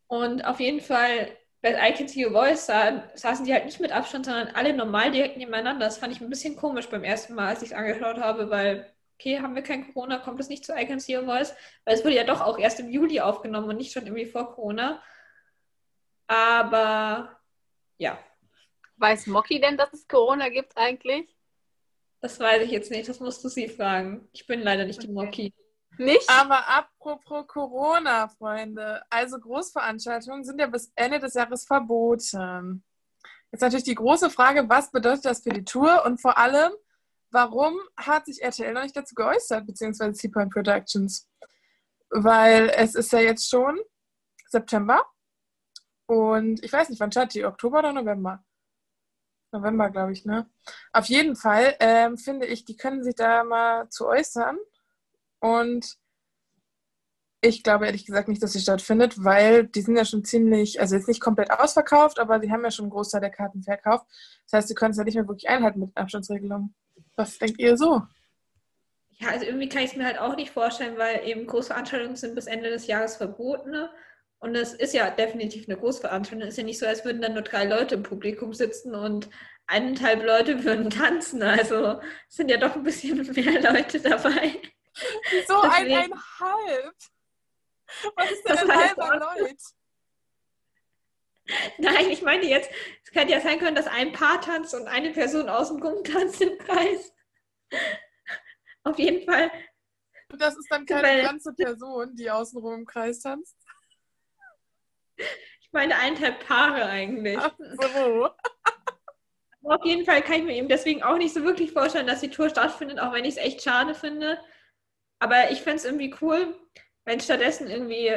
[0.08, 3.80] Und auf jeden Fall, bei I Can See Your Voice sah, saßen die halt nicht
[3.80, 5.86] mit Abstand, sondern alle normal direkt nebeneinander.
[5.86, 8.94] Das fand ich ein bisschen komisch beim ersten Mal, als ich es angeschaut habe, weil,
[9.22, 11.54] okay, haben wir kein Corona, kommt es nicht zu I Can See Your Voice?
[11.86, 14.56] Weil es wurde ja doch auch erst im Juli aufgenommen und nicht schon irgendwie vor
[14.56, 15.02] Corona.
[16.28, 17.40] Aber
[17.98, 18.18] ja.
[18.98, 21.36] Weiß Mocky denn, dass es Corona gibt eigentlich?
[22.20, 24.28] Das weiß ich jetzt nicht, das musst du sie fragen.
[24.32, 25.08] Ich bin leider nicht okay.
[25.08, 25.54] die Moki.
[25.98, 26.30] Nicht?
[26.30, 29.04] Aber apropos Corona, Freunde.
[29.10, 32.84] Also Großveranstaltungen sind ja bis Ende des Jahres verboten.
[33.52, 36.06] Jetzt natürlich die große Frage, was bedeutet das für die Tour?
[36.06, 36.72] Und vor allem,
[37.32, 41.30] warum hat sich RTL noch nicht dazu geäußert, beziehungsweise Seapoint Productions?
[42.10, 43.80] Weil es ist ja jetzt schon
[44.48, 45.04] September
[46.08, 47.46] und ich weiß nicht, wann startet die?
[47.46, 48.44] Oktober oder November?
[49.54, 50.50] November, glaube ich, ne?
[50.94, 54.58] Auf jeden Fall ähm, finde ich, die können sich da mal zu äußern.
[55.40, 55.98] Und
[57.42, 60.96] ich glaube ehrlich gesagt nicht, dass sie stattfindet, weil die sind ja schon ziemlich, also
[60.96, 64.06] jetzt nicht komplett ausverkauft, aber sie haben ja schon einen Großteil der Karten verkauft.
[64.46, 66.76] Das heißt, sie können es ja nicht mehr wirklich einhalten mit Abstandsregelungen.
[67.16, 68.02] Was denkt ihr so?
[69.20, 72.34] Ja, also irgendwie kann ich es mir halt auch nicht vorstellen, weil eben Großveranstaltungen sind
[72.34, 73.70] bis Ende des Jahres verboten.
[73.70, 73.90] Ne?
[74.40, 76.48] Und es ist ja definitiv eine Großveranstaltung.
[76.48, 79.30] Es ist ja nicht so, als würden dann nur drei Leute im Publikum sitzen und
[79.68, 81.44] eineinhalb Leute würden tanzen.
[81.44, 84.60] Also es sind ja doch ein bisschen mehr Leute dabei.
[85.48, 86.96] So eineinhalb?
[88.16, 89.56] Was ist denn ein halber Leute?
[91.78, 92.70] Nein, ich meine jetzt,
[93.04, 96.42] es könnte ja sein können, dass ein Paar tanzt und eine Person außen rum tanzt
[96.42, 97.14] im Kreis.
[98.84, 99.52] Auf jeden Fall.
[100.32, 103.58] Und das ist dann keine ganze Person, die außenrum im Kreis tanzt?
[105.18, 107.38] Ich meine eineinhalb Paare eigentlich.
[107.38, 108.30] Ach so.
[109.64, 112.30] auf jeden Fall kann ich mir eben deswegen auch nicht so wirklich vorstellen, dass die
[112.30, 114.40] Tour stattfindet, auch wenn ich es echt schade finde.
[115.20, 116.56] Aber ich fände es irgendwie cool,
[117.06, 118.12] wenn stattdessen irgendwie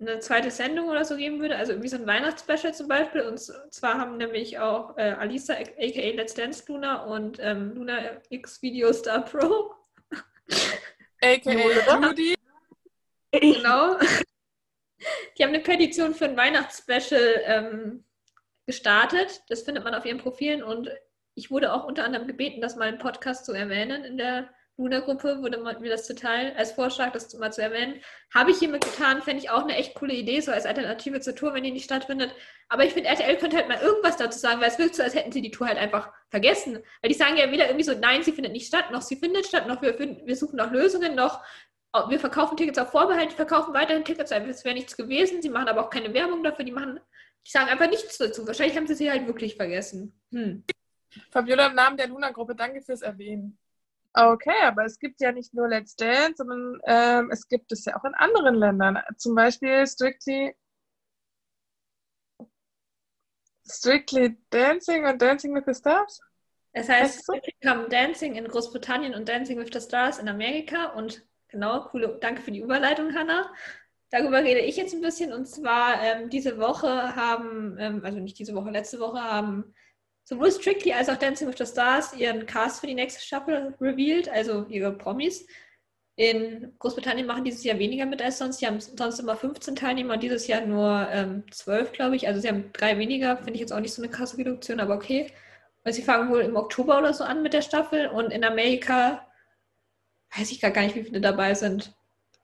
[0.00, 3.22] eine zweite Sendung oder so geben würde, also irgendwie so ein Weihnachtsspecial zum Beispiel.
[3.22, 8.62] Und zwar haben nämlich auch äh, Alisa, aka Let's Dance Luna und ähm, Luna X
[8.62, 9.74] Video Star Pro.
[11.20, 12.34] aka Judy.
[13.32, 13.96] Genau.
[15.36, 18.04] Die haben eine Petition für ein Weihnachtsspecial ähm,
[18.66, 19.42] gestartet.
[19.48, 20.90] Das findet man auf ihren Profilen und
[21.34, 24.04] ich wurde auch unter anderem gebeten, das mal im Podcast zu erwähnen.
[24.04, 24.48] In der
[24.78, 28.00] Luna-Gruppe wurde mir das total als Vorschlag, das mal zu erwähnen.
[28.32, 31.34] Habe ich hiermit getan, fände ich auch eine echt coole Idee, so als Alternative zur
[31.34, 32.32] Tour, wenn die nicht stattfindet.
[32.68, 35.16] Aber ich finde, RTL könnte halt mal irgendwas dazu sagen, weil es wirkt so, als
[35.16, 36.78] hätten sie die Tour halt einfach vergessen.
[37.02, 39.46] Weil die sagen ja weder irgendwie so, nein, sie findet nicht statt, noch sie findet
[39.46, 41.44] statt, noch wir, wir suchen nach Lösungen, noch
[42.08, 45.84] wir verkaufen Tickets auf Vorbehalt, verkaufen weiterhin Tickets, es wäre nichts gewesen, sie machen aber
[45.84, 47.00] auch keine Werbung dafür, die machen,
[47.44, 48.46] die sagen einfach nichts dazu.
[48.46, 50.20] Wahrscheinlich haben sie sie halt wirklich vergessen.
[50.30, 50.64] Hm.
[51.30, 53.58] Fabiola im Namen der Luna-Gruppe, danke fürs Erwähnen.
[54.14, 57.96] Okay, aber es gibt ja nicht nur Let's Dance, sondern ähm, es gibt es ja
[57.96, 58.98] auch in anderen Ländern.
[59.16, 60.54] Zum Beispiel Strictly
[63.70, 66.20] Strictly Dancing und Dancing with the Stars?
[66.72, 71.28] Es heißt Strictly Come Dancing in Großbritannien und Dancing with the Stars in Amerika und
[71.48, 73.50] Genau, coole, danke für die Überleitung, Hanna.
[74.10, 75.32] Darüber rede ich jetzt ein bisschen.
[75.32, 79.74] Und zwar ähm, diese Woche haben, ähm, also nicht diese Woche, letzte Woche haben
[80.28, 84.28] sowohl Strictly als auch Dancing with the Stars ihren Cast für die nächste Staffel revealed,
[84.28, 85.46] also ihre Promis.
[86.16, 88.58] In Großbritannien machen dieses Jahr weniger mit als sonst.
[88.58, 92.28] Sie haben sonst immer 15 Teilnehmer und dieses Jahr nur ähm, 12, glaube ich.
[92.28, 93.36] Also sie haben drei weniger.
[93.38, 95.32] Finde ich jetzt auch nicht so eine krasse Reduktion, aber okay.
[95.84, 98.08] Und sie fangen wohl im Oktober oder so an mit der Staffel.
[98.08, 99.26] Und in Amerika
[100.36, 101.94] weiß ich gar nicht, wie viele dabei sind.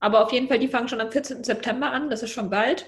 [0.01, 1.44] Aber auf jeden Fall, die fangen schon am 14.
[1.44, 2.09] September an.
[2.09, 2.87] Das ist schon bald.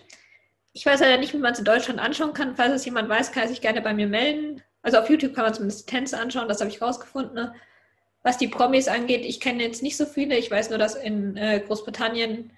[0.72, 2.56] Ich weiß leider nicht, wie man es in Deutschland anschauen kann.
[2.56, 4.62] Falls es jemand weiß, kann er sich gerne bei mir melden.
[4.86, 7.34] Also auf YouTube kann man zumindest Tänze anschauen, das habe ich rausgefunden.
[7.34, 7.52] Ne?
[8.22, 10.36] Was die Promis angeht, ich kenne jetzt nicht so viele.
[10.38, 12.52] Ich weiß nur, dass in äh, Großbritannien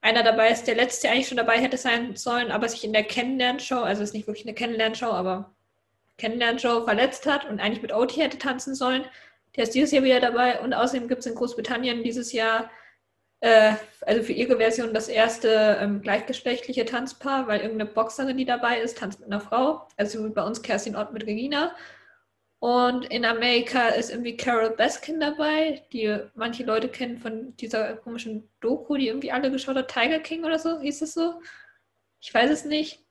[0.00, 2.94] einer dabei ist, der letztes Jahr eigentlich schon dabei hätte sein sollen, aber sich in
[2.94, 5.52] der Kennenlernshow, also es ist nicht wirklich eine Kennenlernshow, aber
[6.16, 9.04] Kennenlernshow verletzt hat und eigentlich mit OT hätte tanzen sollen.
[9.54, 12.70] Der ist dieses Jahr wieder dabei und außerdem gibt es in Großbritannien dieses Jahr
[13.44, 18.80] äh, also für ihre Version das erste ähm, gleichgeschlechtliche Tanzpaar, weil irgendeine Boxerin, die dabei
[18.80, 19.86] ist, tanzt mit einer Frau.
[19.98, 21.76] Also bei uns Kerstin Ott mit Regina.
[22.58, 28.48] Und in Amerika ist irgendwie Carol Baskin dabei, die manche Leute kennen von dieser komischen
[28.60, 31.34] Doku, die irgendwie alle geschaut hat, Tiger King oder so, hieß es so?
[32.20, 33.04] Ich weiß es nicht.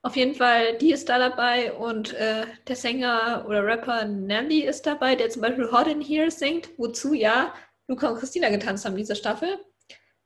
[0.00, 4.86] Auf jeden Fall, die ist da dabei und äh, der Sänger oder Rapper Nelly ist
[4.86, 7.52] dabei, der zum Beispiel Hot in Here singt, wozu ja
[7.92, 9.58] Luca und Christina getanzt haben, diese Staffel.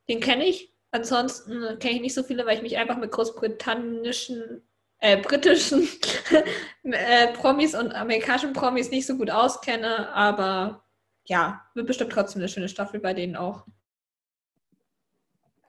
[0.09, 0.73] Den kenne ich.
[0.93, 4.63] Ansonsten kenne ich nicht so viele, weil ich mich einfach mit großbritannischen,
[5.01, 5.89] äh, britischen
[6.85, 10.11] äh, Promis und amerikanischen Promis nicht so gut auskenne.
[10.11, 10.85] Aber
[11.25, 13.67] ja, wird bestimmt trotzdem eine schöne Staffel bei denen auch.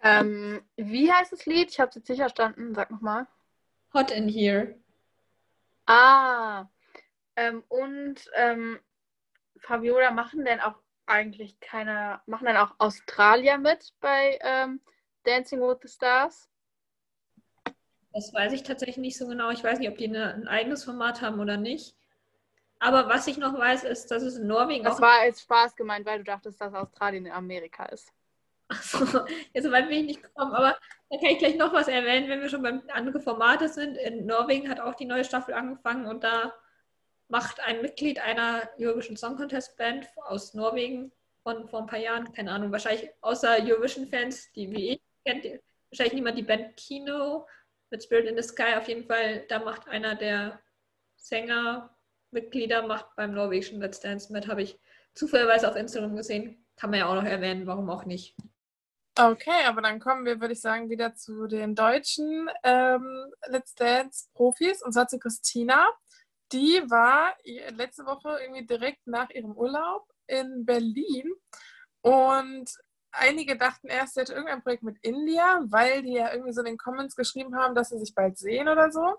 [0.04, 1.72] Ähm, wie heißt das Lied?
[1.72, 2.76] Ich habe es jetzt nicht verstanden.
[2.76, 3.26] Sag nochmal.
[3.94, 4.76] Hot in Here.
[5.88, 6.68] Ah.
[7.36, 8.80] Ähm, und ähm,
[9.58, 10.76] Fabiola, machen denn auch
[11.08, 14.82] eigentlich keine, machen dann auch Australier mit bei ähm,
[15.24, 16.50] Dancing with the Stars?
[18.14, 19.50] Das weiß ich tatsächlich nicht so genau.
[19.52, 21.96] Ich weiß nicht, ob die eine, ein eigenes Format haben oder nicht.
[22.80, 25.00] Aber was ich noch weiß, ist, dass es in Norwegen das auch.
[25.00, 28.12] Das war als Spaß gemeint, weil du dachtest, dass Australien in Amerika ist.
[28.70, 30.54] Achso, ja, so weit bin ich nicht gekommen.
[30.54, 30.78] Aber
[31.10, 33.98] da kann ich gleich noch was erwähnen, wenn wir schon beim anderen Formate sind.
[33.98, 36.54] In Norwegen hat auch die neue Staffel angefangen und da
[37.30, 41.12] macht ein Mitglied einer Eurovision Song Contest Band aus Norwegen
[41.44, 45.46] von vor ein paar Jahren, keine Ahnung, wahrscheinlich außer Eurovision-Fans, die wie ich kennt,
[45.90, 47.46] wahrscheinlich niemand die Band Kino
[47.90, 48.76] mit Spirit in the Sky.
[48.78, 50.60] Auf jeden Fall, da macht einer der
[51.16, 54.80] Sänger-Mitglieder macht beim norwegischen Let's Dance mit, habe ich
[55.14, 56.66] zufälligerweise auf Instagram gesehen.
[56.76, 58.36] Kann man ja auch noch erwähnen, warum auch nicht.
[59.20, 64.84] Okay, aber dann kommen wir, würde ich sagen, wieder zu den deutschen ähm, Let's Dance-Profis,
[64.84, 65.88] und zwar zu Christina.
[66.52, 67.36] Die war
[67.72, 71.32] letzte Woche irgendwie direkt nach ihrem Urlaub in Berlin
[72.02, 72.70] und
[73.12, 76.68] einige dachten erst, sie hätte irgendein Projekt mit India, weil die ja irgendwie so in
[76.68, 79.18] den Comments geschrieben haben, dass sie sich bald sehen oder so.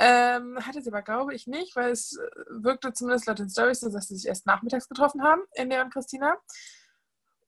[0.00, 3.80] Ähm, hatte sie aber, glaube ich, nicht, weil es äh, wirkte zumindest laut den Stories
[3.80, 6.36] so, dass sie sich erst nachmittags getroffen haben, India und Christina.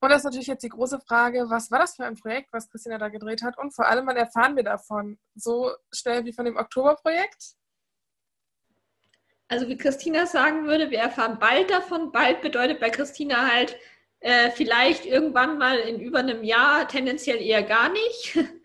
[0.01, 2.69] Und das ist natürlich jetzt die große Frage, was war das für ein Projekt, was
[2.69, 3.57] Christina da gedreht hat?
[3.57, 5.19] Und vor allem, wann erfahren wir davon?
[5.37, 7.55] So schnell wie von dem Oktoberprojekt?
[9.51, 12.13] Also wie Christina sagen würde, wir erfahren bald davon.
[12.13, 13.77] Bald bedeutet bei Christina halt
[14.21, 18.39] äh, vielleicht irgendwann mal in über einem Jahr, tendenziell eher gar nicht.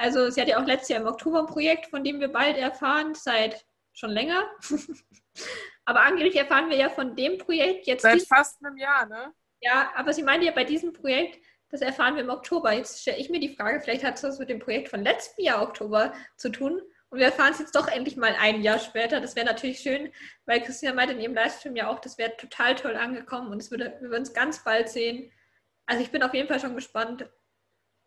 [0.00, 2.56] Also sie hat ja auch letztes Jahr im Oktober ein Projekt, von dem wir bald
[2.56, 4.48] erfahren, seit schon länger.
[5.86, 8.02] aber angeblich erfahren wir ja von dem Projekt jetzt.
[8.02, 9.34] Seit fast einem Jahr, ne?
[9.60, 12.72] Ja, aber sie meinte ja bei diesem Projekt, das erfahren wir im Oktober.
[12.72, 15.44] Jetzt stelle ich mir die Frage, vielleicht hat es was mit dem Projekt von letztem
[15.44, 16.80] Jahr Oktober zu tun.
[17.10, 19.20] Und wir erfahren es jetzt doch endlich mal ein Jahr später.
[19.20, 20.12] Das wäre natürlich schön,
[20.44, 23.70] weil Christina meinte in ihrem Livestream ja auch, das wäre total toll angekommen und es
[23.70, 25.32] würde, wir würden es ganz bald sehen.
[25.86, 27.30] Also ich bin auf jeden Fall schon gespannt,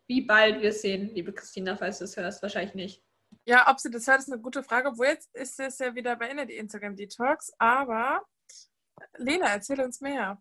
[0.06, 2.42] wie bald wir es sehen, liebe Christina, falls du es hörst.
[2.42, 3.04] Wahrscheinlich nicht.
[3.44, 4.88] Ja, ob sie das hört, ist eine gute Frage.
[4.88, 7.52] Obwohl jetzt ist es ja wieder beendet, die Instagram Detox.
[7.58, 8.24] Aber
[9.16, 10.40] Lena, erzähl uns mehr.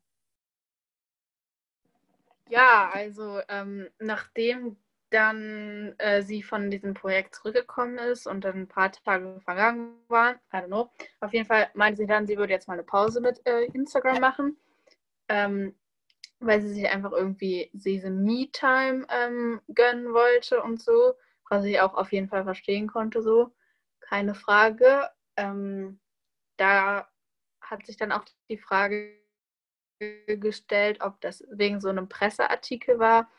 [2.49, 4.77] Ja, also ähm, nachdem
[5.11, 10.37] dann äh, sie von diesem Projekt zurückgekommen ist und dann ein paar Tage vergangen waren.
[10.53, 10.89] I don't know.
[11.19, 14.19] Auf jeden Fall meinte sie dann, sie würde jetzt mal eine Pause mit äh, Instagram
[14.19, 14.57] machen,
[15.27, 15.75] ähm,
[16.39, 21.13] weil sie sich einfach irgendwie diese Me-Time ähm, gönnen wollte und so,
[21.49, 23.51] was ich auch auf jeden Fall verstehen konnte, so.
[23.99, 25.09] Keine Frage.
[25.37, 25.99] Ähm,
[26.57, 27.07] da
[27.61, 29.21] hat sich dann auch die Frage
[30.27, 33.29] gestellt, ob das wegen so einem Presseartikel war,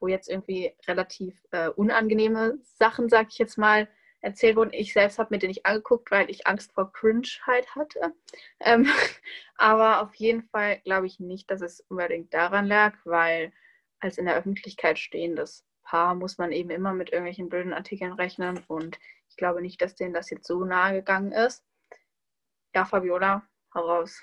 [0.00, 3.88] wo jetzt irgendwie relativ äh, unangenehme Sachen, sag ich jetzt mal,
[4.20, 4.72] erzählt wurden.
[4.72, 8.14] Ich selbst habe mir den nicht angeguckt, weil ich Angst vor Cringeheit hatte.
[8.60, 8.86] Ähm,
[9.56, 13.52] aber auf jeden Fall glaube ich nicht, dass es unbedingt daran lag, weil
[14.00, 18.62] als in der Öffentlichkeit stehendes Paar muss man eben immer mit irgendwelchen blöden Artikeln rechnen
[18.68, 18.98] und
[19.30, 21.64] ich glaube nicht, dass denen das jetzt so nahe gegangen ist.
[22.74, 24.22] Ja, Fabiola, heraus.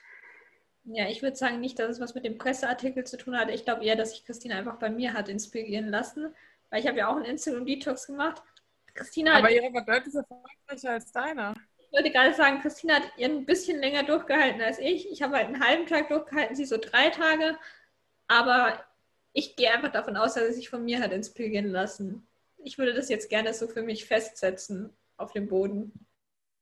[0.85, 3.49] Ja, ich würde sagen nicht, dass es was mit dem Presseartikel zu tun hat.
[3.49, 6.33] Ich glaube eher, dass sich Christina einfach bei mir hat inspirieren lassen,
[6.69, 8.43] weil ich habe ja auch einen Instagram-Detox gemacht.
[8.93, 11.55] Christina Aber ihre war deutlich erfolgreicher als deiner.
[11.79, 15.11] Ich wollte gerade sagen, Christina hat ihren ein bisschen länger durchgehalten als ich.
[15.11, 17.57] Ich habe halt einen halben Tag durchgehalten, sie so drei Tage.
[18.27, 18.83] Aber
[19.33, 22.27] ich gehe einfach davon aus, dass er sich von mir hat inspirieren lassen.
[22.57, 25.91] Ich würde das jetzt gerne so für mich festsetzen auf dem Boden.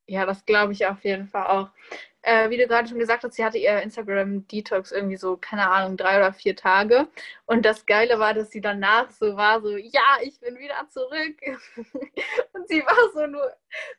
[0.08, 1.70] Ja, das glaube ich auf jeden Fall auch.
[2.24, 5.98] Äh, wie du gerade schon gesagt hast, sie hatte ihr Instagram-Detox irgendwie so, keine Ahnung,
[5.98, 7.08] drei oder vier Tage.
[7.46, 11.38] Und das Geile war, dass sie danach so war, so, ja, ich bin wieder zurück.
[12.54, 13.52] und sie war so nur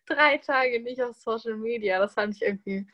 [0.07, 1.99] drei Tage nicht auf Social Media.
[1.99, 2.87] Das fand ich irgendwie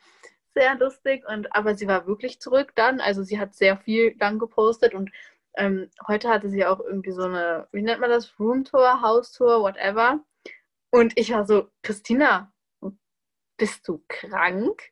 [0.53, 1.23] sehr lustig.
[1.27, 2.99] Und, aber sie war wirklich zurück dann.
[2.99, 5.11] Also sie hat sehr viel dann gepostet und
[5.55, 10.19] ähm, heute hatte sie auch irgendwie so eine, wie nennt man das, Roomtour, Haustour, whatever.
[10.91, 12.51] Und ich war so, Christina,
[13.57, 14.91] bist du krank?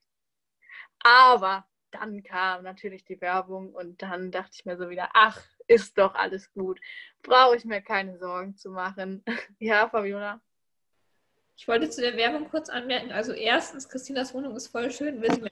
[1.03, 5.97] Aber dann kam natürlich die Werbung und dann dachte ich mir so wieder, ach, ist
[5.97, 6.79] doch alles gut.
[7.23, 9.23] Brauche ich mir keine Sorgen zu machen.
[9.59, 10.41] ja, Fabiola?
[11.55, 13.11] Ich wollte zu der Werbung kurz anmerken.
[13.11, 15.21] Also erstens, Christinas Wohnung ist voll schön.
[15.21, 15.51] Will sie mir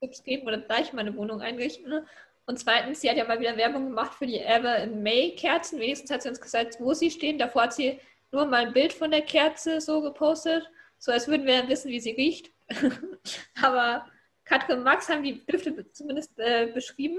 [0.00, 2.06] Tipps geben oder gleich meine Wohnung einrichten?
[2.46, 5.80] Und zweitens, sie hat ja mal wieder Werbung gemacht für die Ever in May Kerzen.
[5.80, 7.38] Wenigstens hat sie uns gesagt, wo sie stehen.
[7.38, 11.46] Davor hat sie nur mal ein Bild von der Kerze so gepostet, so als würden
[11.46, 12.50] wir wissen, wie sie riecht.
[13.62, 14.06] Aber
[14.48, 17.18] Katrin und Max haben die Düfte zumindest äh, beschrieben.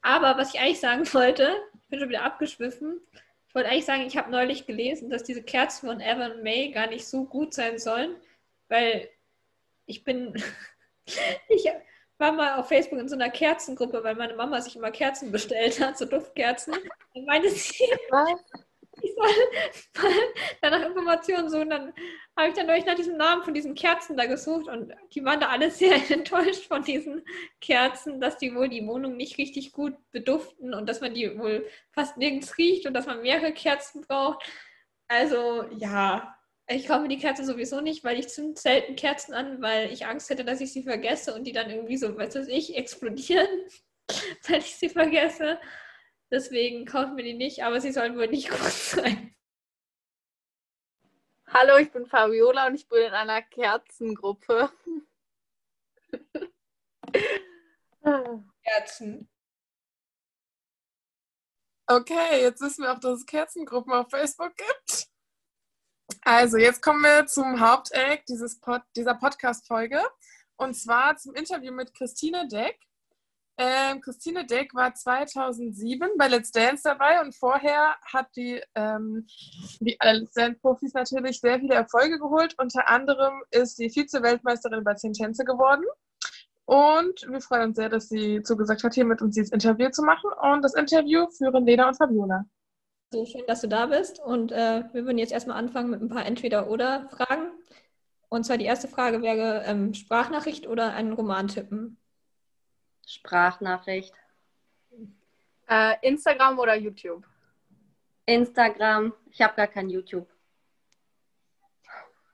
[0.00, 3.00] Aber was ich eigentlich sagen wollte, ich bin schon wieder abgeschwiffen.
[3.48, 6.86] Ich wollte eigentlich sagen, ich habe neulich gelesen, dass diese Kerzen von Evan May gar
[6.88, 8.16] nicht so gut sein sollen,
[8.68, 9.08] weil
[9.86, 10.34] ich bin,
[11.48, 11.68] ich,
[12.18, 15.80] war mal auf Facebook in so einer Kerzengruppe, weil meine Mama sich immer Kerzen bestellt
[15.80, 16.74] hat, so Duftkerzen.
[17.14, 17.84] Und meinte sie,
[19.00, 19.14] ich
[19.94, 20.10] soll
[20.60, 21.70] danach Informationen suchen.
[21.70, 21.92] Dann
[22.36, 25.40] habe ich dann durch nach diesem Namen von diesen Kerzen da gesucht und die waren
[25.40, 27.24] da alle sehr enttäuscht von diesen
[27.60, 31.66] Kerzen, dass die wohl die Wohnung nicht richtig gut beduften und dass man die wohl
[31.92, 34.44] fast nirgends riecht und dass man mehrere Kerzen braucht.
[35.08, 36.36] Also ja,
[36.68, 40.06] ich kaufe mir die Kerzen sowieso nicht, weil ich zünd selten Kerzen an, weil ich
[40.06, 43.48] Angst hätte, dass ich sie vergesse und die dann irgendwie so, was weiß ich, explodieren,
[44.48, 45.58] weil ich sie vergesse.
[46.32, 49.36] Deswegen kaufe ich mir die nicht, aber sie sollen wohl nicht gut sein.
[51.46, 54.72] Hallo, ich bin Fabiola und ich bin in einer Kerzengruppe.
[58.64, 59.28] Kerzen.
[61.86, 65.08] Okay, jetzt wissen wir auch, dass es Kerzengruppen auf Facebook gibt.
[66.22, 70.00] Also, jetzt kommen wir zum Haupteck dieses Pod, dieser Podcast-Folge.
[70.56, 72.80] Und zwar zum Interview mit Christine Deck.
[73.58, 79.26] Ähm, Christine Deck war 2007 bei Let's Dance dabei und vorher hat die, ähm,
[79.80, 82.54] wie alle Let's Dance-Profis natürlich, sehr viele Erfolge geholt.
[82.58, 85.84] Unter anderem ist sie Vize-Weltmeisterin bei 10 Tänze geworden.
[86.64, 90.02] Und wir freuen uns sehr, dass sie zugesagt hat, hier mit uns dieses Interview zu
[90.02, 90.30] machen.
[90.40, 92.46] Und das Interview führen Lena und Fabiola.
[93.12, 94.20] So schön, dass du da bist.
[94.20, 97.50] Und äh, wir würden jetzt erstmal anfangen mit ein paar Entweder-Oder-Fragen.
[98.30, 101.98] Und zwar die erste Frage wäre ähm, Sprachnachricht oder einen Roman tippen?
[103.06, 104.14] Sprachnachricht.
[105.68, 107.24] Äh, Instagram oder YouTube?
[108.26, 109.14] Instagram.
[109.30, 110.28] Ich habe gar kein YouTube.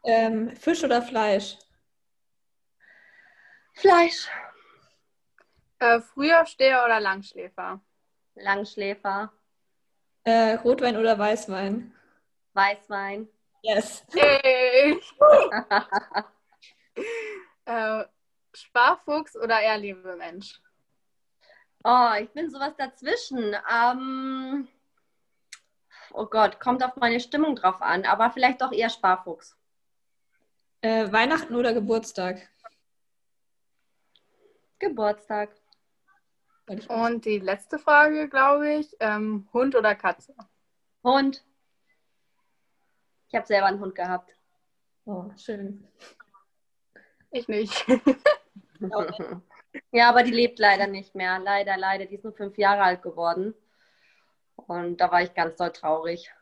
[0.05, 1.59] Ähm, Fisch oder Fleisch?
[3.75, 4.29] Fleisch.
[5.79, 7.81] Äh, Frühaufsteher oder Langschläfer?
[8.35, 9.33] Langschläfer.
[10.25, 11.95] Äh, Rotwein oder Weißwein?
[12.55, 13.29] Weißwein.
[13.63, 14.05] Yes.
[14.13, 15.01] Hey.
[17.65, 18.05] äh,
[18.55, 19.79] Sparfuchs oder eher
[20.17, 20.61] Mensch?
[21.85, 23.57] Oh, ich bin sowas dazwischen.
[23.73, 24.69] Ähm,
[26.13, 29.57] oh Gott, kommt auf meine Stimmung drauf an, aber vielleicht doch eher Sparfuchs.
[30.81, 32.49] Äh, Weihnachten oder Geburtstag?
[34.79, 35.51] Geburtstag.
[36.89, 40.35] Und die letzte Frage, glaube ich, ähm, Hund oder Katze?
[41.03, 41.45] Hund.
[43.29, 44.35] Ich habe selber einen Hund gehabt.
[45.05, 45.89] Oh, schön.
[47.31, 47.87] Ich nicht.
[49.93, 51.39] ja, aber die lebt leider nicht mehr.
[51.39, 52.07] Leider, leider.
[52.07, 53.55] Die ist nur fünf Jahre alt geworden.
[54.57, 56.33] Und da war ich ganz doll traurig.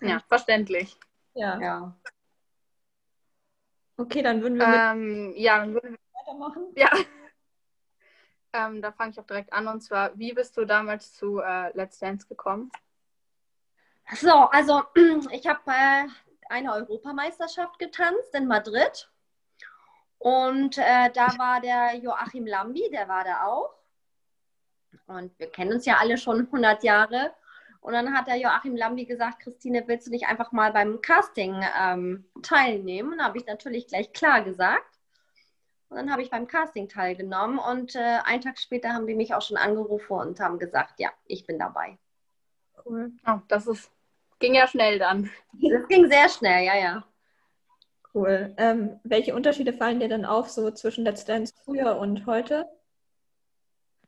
[0.00, 0.96] Ja, verständlich.
[1.34, 1.60] Ja.
[1.60, 1.96] ja.
[3.96, 6.72] Okay, dann würden wir ähm, ja, dann würden wir weitermachen.
[6.76, 6.90] Ja.
[8.56, 9.66] Ähm, da fange ich auch direkt an.
[9.66, 12.70] Und zwar, wie bist du damals zu äh, Let's Dance gekommen?
[14.14, 14.84] So, also
[15.32, 16.06] ich habe äh,
[16.48, 19.10] eine Europameisterschaft getanzt in Madrid.
[20.24, 23.74] Und äh, da war der Joachim Lambi, der war da auch.
[25.06, 27.34] Und wir kennen uns ja alle schon 100 Jahre.
[27.82, 31.62] Und dann hat der Joachim Lambi gesagt, Christine, willst du nicht einfach mal beim Casting
[31.78, 33.12] ähm, teilnehmen?
[33.12, 34.98] Und da habe ich natürlich gleich klar gesagt.
[35.90, 39.34] Und dann habe ich beim Casting teilgenommen und äh, einen Tag später haben die mich
[39.34, 41.98] auch schon angerufen und haben gesagt, ja, ich bin dabei.
[42.82, 43.12] Cool.
[43.26, 43.90] Oh, das ist,
[44.38, 45.30] ging ja schnell dann.
[45.52, 47.04] Das ging sehr schnell, ja, ja.
[48.14, 48.54] Cool.
[48.58, 52.68] Ähm, welche Unterschiede fallen dir denn auf, so zwischen Let's Dance früher und heute?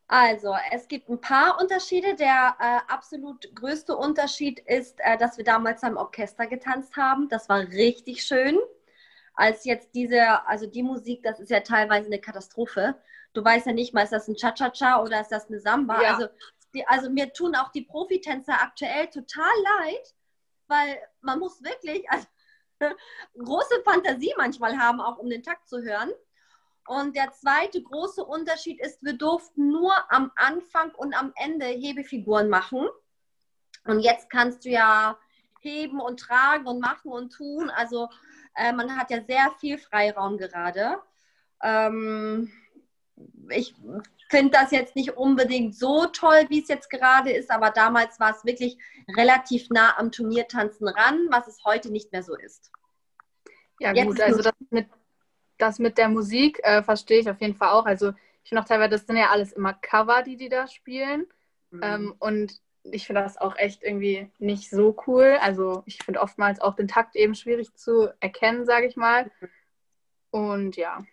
[0.06, 2.14] Also, es gibt ein paar Unterschiede.
[2.14, 7.28] Der äh, absolut größte Unterschied ist, äh, dass wir damals am Orchester getanzt haben.
[7.28, 8.56] Das war richtig schön.
[9.34, 12.94] Als jetzt diese, also die Musik, das ist ja teilweise eine Katastrophe.
[13.32, 16.00] Du weißt ja nicht mal, ist das ein Cha-Cha-Cha oder ist das eine Samba?
[16.00, 16.14] Ja.
[16.14, 16.28] Also,
[16.72, 20.14] die, also mir tun auch die Profitänzer aktuell total leid,
[20.68, 22.26] weil man muss wirklich also,
[23.38, 26.10] große Fantasie manchmal haben, auch um den Takt zu hören.
[26.86, 32.48] Und der zweite große Unterschied ist, wir durften nur am Anfang und am Ende Hebefiguren
[32.48, 32.88] machen.
[33.84, 35.18] Und jetzt kannst du ja
[35.60, 37.70] heben und tragen und machen und tun.
[37.70, 38.08] Also
[38.54, 40.98] äh, man hat ja sehr viel Freiraum gerade.
[41.62, 42.52] Ähm,
[43.50, 43.74] ich
[44.28, 48.30] finde das jetzt nicht unbedingt so toll, wie es jetzt gerade ist, aber damals war
[48.30, 48.78] es wirklich
[49.16, 52.70] relativ nah am Turniertanzen ran, was es heute nicht mehr so ist.
[53.78, 54.88] Ja, jetzt gut, also das mit
[55.58, 57.86] das mit der Musik äh, verstehe ich auf jeden Fall auch.
[57.86, 58.12] Also
[58.42, 61.26] ich finde auch teilweise, das sind ja alles immer Cover, die die da spielen.
[61.70, 61.80] Mhm.
[61.82, 65.38] Ähm, und ich finde das auch echt irgendwie nicht so cool.
[65.40, 69.30] Also ich finde oftmals auch den Takt eben schwierig zu erkennen, sage ich mal.
[70.30, 71.04] Und ja.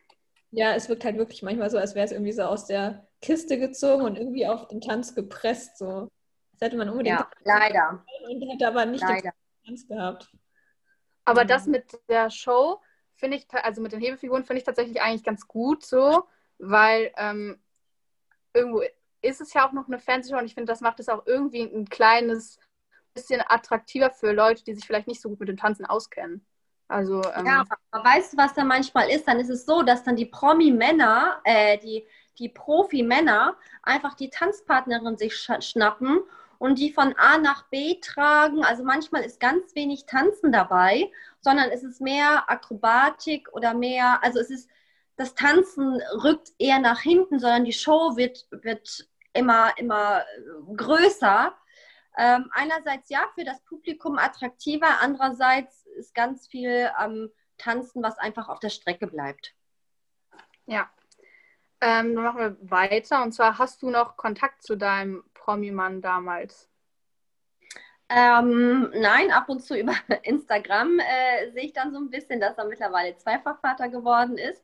[0.56, 3.58] Ja, es wirkt halt wirklich manchmal so, als wäre es irgendwie so aus der Kiste
[3.58, 5.78] gezogen und irgendwie auf den Tanz gepresst.
[5.78, 6.12] So.
[6.52, 7.18] Das hätte man unbedingt.
[7.18, 8.06] Ja, leider.
[8.30, 9.32] Und hätte aber nicht leider.
[9.32, 10.32] den Tanz gehabt.
[11.26, 11.48] Aber mhm.
[11.48, 12.80] das mit der Show,
[13.16, 16.26] finde ich, also mit den Hebefiguren finde ich tatsächlich eigentlich ganz gut so,
[16.60, 17.60] weil ähm,
[18.54, 18.84] irgendwo
[19.22, 21.64] ist es ja auch noch eine Fernsehshow und ich finde, das macht es auch irgendwie
[21.64, 22.60] ein kleines
[23.14, 26.46] bisschen attraktiver für Leute, die sich vielleicht nicht so gut mit dem Tanzen auskennen.
[26.94, 29.28] Also, ähm, ja, aber weißt du, was da manchmal ist?
[29.28, 32.06] Dann ist es so, dass dann die Promi-Männer, äh, die,
[32.38, 36.20] die Profi-Männer einfach die Tanzpartnerin sich schnappen
[36.60, 38.64] und die von A nach B tragen.
[38.64, 44.40] Also manchmal ist ganz wenig Tanzen dabei, sondern es ist mehr Akrobatik oder mehr, also
[44.40, 44.70] es ist,
[45.16, 50.24] das Tanzen rückt eher nach hinten, sondern die Show wird, wird immer, immer
[50.76, 51.56] größer.
[52.18, 58.50] Ähm, einerseits ja, für das Publikum attraktiver, andererseits ist ganz viel am Tanzen, was einfach
[58.50, 59.54] auf der Strecke bleibt.
[60.66, 60.90] Ja.
[61.82, 63.24] Ähm, dann machen wir weiter.
[63.24, 66.70] Und zwar hast du noch Kontakt zu deinem Promi-Mann damals?
[68.10, 72.58] Ähm, nein, ab und zu über Instagram äh, sehe ich dann so ein bisschen, dass
[72.58, 74.64] er mittlerweile Zweifachvater geworden ist.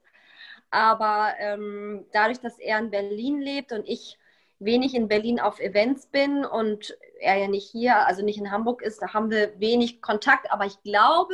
[0.70, 4.19] Aber ähm, dadurch, dass er in Berlin lebt und ich
[4.60, 8.82] wenig in Berlin auf Events bin und er ja nicht hier, also nicht in Hamburg
[8.82, 10.52] ist, da haben wir wenig Kontakt.
[10.52, 11.34] Aber ich glaube,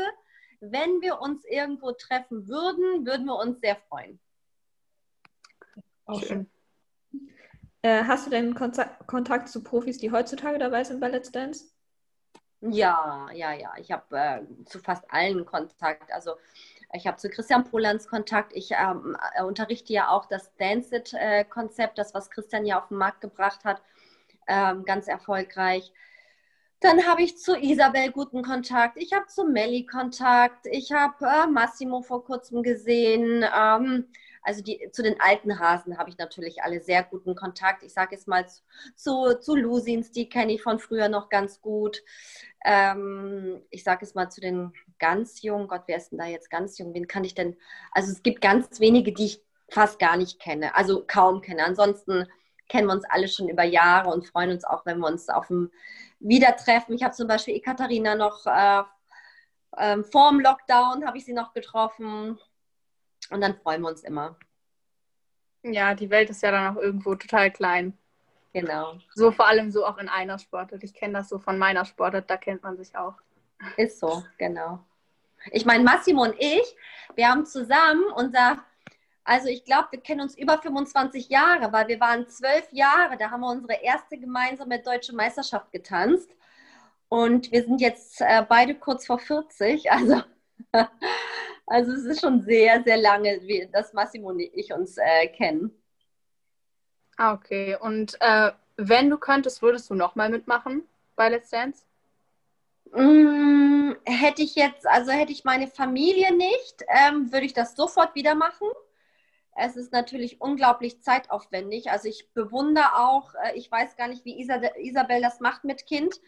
[0.60, 4.20] wenn wir uns irgendwo treffen würden, würden wir uns sehr freuen.
[6.06, 6.50] Auch schön.
[7.82, 11.66] Äh, hast du denn Kontakt zu Profis, die heutzutage dabei sind bei Let's Dance?
[12.62, 13.74] Ja, ja, ja.
[13.78, 16.12] Ich habe äh, zu fast allen Kontakt.
[16.12, 16.36] Also
[16.96, 18.52] ich habe zu Christian Polans Kontakt.
[18.54, 23.22] Ich ähm, äh, unterrichte ja auch das Dance-It-Konzept, das, was Christian ja auf den Markt
[23.22, 23.82] gebracht hat,
[24.48, 25.92] ähm, ganz erfolgreich.
[26.80, 28.98] Dann habe ich zu Isabel guten Kontakt.
[28.98, 30.68] Ich habe zu Melli Kontakt.
[30.68, 33.44] Ich habe äh, Massimo vor kurzem gesehen.
[33.56, 34.08] Ähm,
[34.46, 37.84] also die, zu den alten Hasen habe ich natürlich alle sehr guten Kontakt.
[37.84, 38.46] Ich sage jetzt mal
[38.96, 42.04] zu, zu Lusins, die kenne ich von früher noch ganz gut.
[42.64, 46.50] Ähm, ich sage es mal zu den ganz jungen, Gott, wer ist denn da jetzt
[46.50, 46.94] ganz jung?
[46.94, 47.58] Wen kann ich denn?
[47.92, 51.64] Also es gibt ganz wenige, die ich fast gar nicht kenne, also kaum kenne.
[51.66, 52.28] Ansonsten
[52.70, 55.48] kennen wir uns alle schon über Jahre und freuen uns auch, wenn wir uns auf
[55.48, 55.72] dem
[56.20, 56.94] wieder treffen.
[56.94, 58.84] Ich habe zum Beispiel Ekaterina noch äh,
[59.78, 62.40] äh, vor dem Lockdown habe ich sie noch getroffen.
[63.30, 64.38] Und dann freuen wir uns immer.
[65.64, 67.98] Ja, die Welt ist ja dann auch irgendwo total klein.
[68.54, 68.98] Genau.
[69.14, 70.84] So vor allem so auch in einer Sportart.
[70.84, 73.16] Ich kenne das so von meiner Sportart, da kennt man sich auch.
[73.78, 74.80] Ist so, genau.
[75.52, 76.76] Ich meine, Massimo und ich,
[77.16, 78.64] wir haben zusammen unser,
[79.24, 83.30] also ich glaube, wir kennen uns über 25 Jahre, weil wir waren zwölf Jahre, da
[83.30, 86.30] haben wir unsere erste gemeinsame deutsche Meisterschaft getanzt.
[87.10, 90.24] Und wir sind jetzt äh, beide kurz vor 40, also
[91.68, 93.40] Also es ist schon sehr, sehr lange,
[93.72, 95.72] dass Massimo und ich uns äh, kennen.
[97.18, 97.78] Ah, okay.
[97.80, 100.84] Und äh, wenn du könntest, würdest du nochmal mitmachen
[101.16, 101.84] bei Let's Dance?
[102.92, 108.16] Mm, hätte ich jetzt, also hätte ich meine Familie nicht, ähm, würde ich das sofort
[108.16, 108.68] wieder machen.
[109.56, 111.90] Es ist natürlich unglaublich zeitaufwendig.
[111.90, 115.88] Also ich bewundere auch, äh, ich weiß gar nicht, wie Isa Isabel das macht mit
[115.88, 116.20] Kind.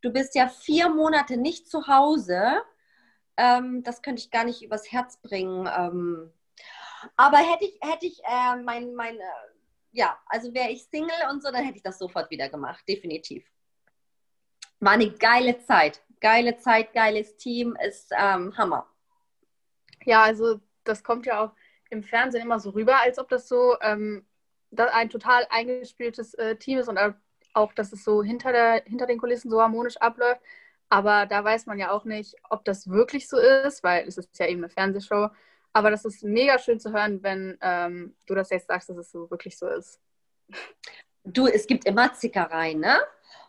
[0.00, 2.62] Du bist ja vier Monate nicht zu Hause.
[3.36, 5.68] Ähm, das könnte ich gar nicht übers Herz bringen.
[5.76, 6.32] Ähm,
[7.16, 9.24] aber hätte ich, hätte ich äh, mein, mein, äh,
[9.92, 13.44] ja, also wäre ich Single und so, dann hätte ich das sofort wieder gemacht, definitiv.
[14.80, 16.02] War eine geile Zeit.
[16.20, 18.86] Geile Zeit, geiles Team, ist ähm, Hammer.
[20.04, 21.52] Ja, also das kommt ja auch
[21.90, 24.26] im Fernsehen immer so rüber, als ob das so ähm,
[24.76, 26.98] ein total eingespieltes äh, Team ist und
[27.54, 30.40] auch, dass es so hinter, der, hinter den Kulissen so harmonisch abläuft.
[30.88, 34.38] Aber da weiß man ja auch nicht, ob das wirklich so ist, weil es ist
[34.38, 35.28] ja eben eine Fernsehshow.
[35.72, 39.10] Aber das ist mega schön zu hören, wenn ähm, du das jetzt sagst, dass es
[39.10, 40.00] so wirklich so ist.
[41.24, 42.98] Du, es gibt immer Zickereien, ne?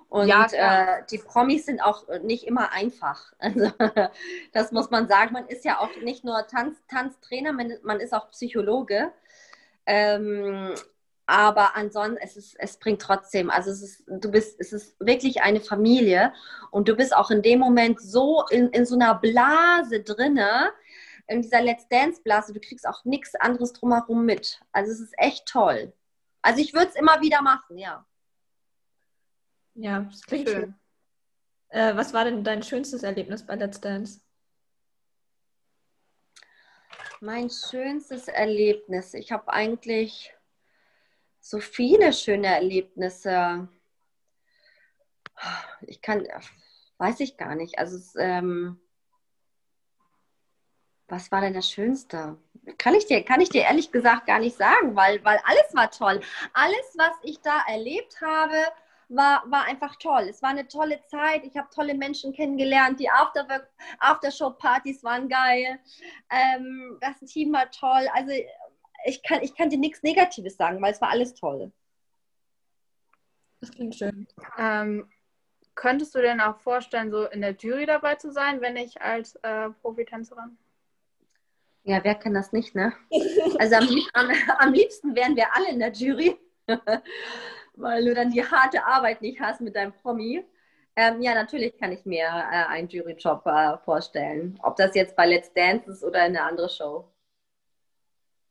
[0.09, 3.33] Und ja, äh, die Promis sind auch nicht immer einfach.
[3.39, 3.71] Also,
[4.53, 5.33] das muss man sagen.
[5.33, 9.11] Man ist ja auch nicht nur Tanz, Tanztrainer, man, ist auch Psychologe.
[9.85, 10.73] Ähm,
[11.27, 15.41] aber ansonsten, es, ist, es bringt trotzdem, also es ist, du bist, es ist wirklich
[15.41, 16.33] eine Familie
[16.71, 20.71] und du bist auch in dem Moment so in, in so einer Blase drinne,
[21.27, 24.61] in dieser Let's Dance Blase, du kriegst auch nichts anderes drumherum mit.
[24.71, 25.91] Also es ist echt toll.
[26.41, 28.05] Also ich würde es immer wieder machen, ja.
[29.75, 30.61] Ja, das klingt schön.
[30.61, 30.75] schön.
[31.69, 34.21] Äh, was war denn dein schönstes Erlebnis bei Let's Dance?
[37.19, 39.13] Mein schönstes Erlebnis.
[39.13, 40.33] Ich habe eigentlich
[41.49, 43.69] so viele schöne Erlebnisse.
[45.81, 46.27] Ich kann,
[46.97, 47.79] weiß ich gar nicht.
[47.79, 48.81] Also, es, ähm,
[51.07, 52.37] was war denn das Schönste?
[52.77, 55.89] Kann ich, dir, kann ich dir ehrlich gesagt gar nicht sagen, weil, weil alles war
[55.89, 56.19] toll.
[56.51, 58.57] Alles, was ich da erlebt habe,
[59.07, 60.27] war, war einfach toll.
[60.29, 61.45] Es war eine tolle Zeit.
[61.45, 62.99] Ich habe tolle Menschen kennengelernt.
[62.99, 63.09] Die
[63.99, 65.79] Aftershow-Partys waren geil.
[66.29, 68.09] Ähm, das Team war toll.
[68.13, 68.33] Also
[69.07, 71.71] ich kann, ich kann dir nichts Negatives sagen, weil es war alles toll.
[73.61, 74.27] Das klingt schön.
[74.57, 75.09] Ähm,
[75.75, 79.01] könntest du dir denn auch vorstellen, so in der Jury dabei zu sein, wenn ich
[79.01, 80.57] als äh, Profitänzerin?
[81.83, 82.93] Ja, wer kann das nicht, ne?
[83.59, 84.29] Also am, am,
[84.59, 86.37] am liebsten wären wir alle in der Jury,
[87.75, 90.45] weil du dann die harte Arbeit nicht hast mit deinem Promi.
[90.97, 94.59] Ähm, ja, natürlich kann ich mir äh, einen Juryjob äh, vorstellen.
[94.63, 97.09] Ob das jetzt bei Let's Dance ist oder in eine andere Show.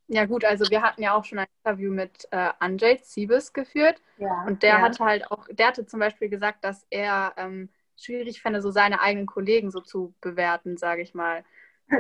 [0.09, 4.01] Ja, gut, also wir hatten ja auch schon ein Interview mit äh, Anjay Siebes geführt.
[4.19, 4.81] Ja, und der ja.
[4.81, 9.01] hatte halt auch, der hatte zum Beispiel gesagt, dass er ähm, schwierig fände, so seine
[9.01, 11.45] eigenen Kollegen so zu bewerten, sage ich mal.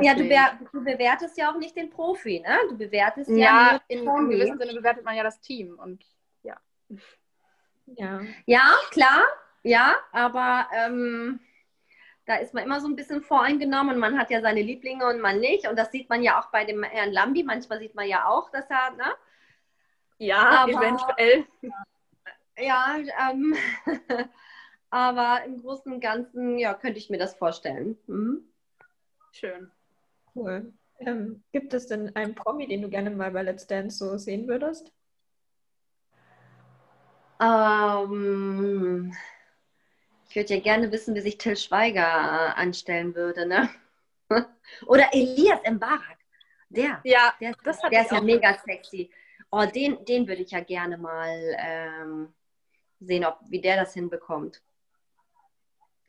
[0.02, 0.36] Ja, du, be
[0.72, 2.58] du, bewertest ja auch nicht den Profi, ne?
[2.68, 3.36] Du bewertest ja.
[3.36, 6.04] Ja, in, in gewissem Sinne bewertet man ja das Team und
[6.42, 6.56] ja.
[7.86, 9.22] Ja, ja klar,
[9.62, 11.40] ja, aber ähm,
[12.26, 13.98] da ist man immer so ein bisschen voreingenommen.
[13.98, 15.68] Man hat ja seine Lieblinge und man nicht.
[15.68, 17.44] Und das sieht man ja auch bei dem Herrn Lambi.
[17.44, 19.14] Manchmal sieht man ja auch, dass er, ne?
[20.18, 21.46] Ja, aber, eventuell.
[22.58, 22.96] Ja,
[23.30, 23.54] ähm,
[24.90, 27.96] aber im Großen und Ganzen, ja, könnte ich mir das vorstellen.
[28.06, 28.44] Mhm.
[29.30, 29.70] Schön.
[30.34, 30.72] Cool.
[30.98, 34.48] Ähm, gibt es denn einen Promi, den du gerne mal bei Let's Dance so sehen
[34.48, 34.92] würdest?
[37.38, 39.12] Ähm,
[40.36, 43.70] ich würde ja gerne wissen, wie sich Till Schweiger äh, anstellen würde, ne?
[44.86, 46.18] Oder Elias Mbarak.
[46.68, 49.10] Der, ja, der, das der ist ja mega sexy.
[49.50, 52.34] Oh, den, den würde ich ja gerne mal ähm,
[53.00, 54.60] sehen, ob, wie der das hinbekommt.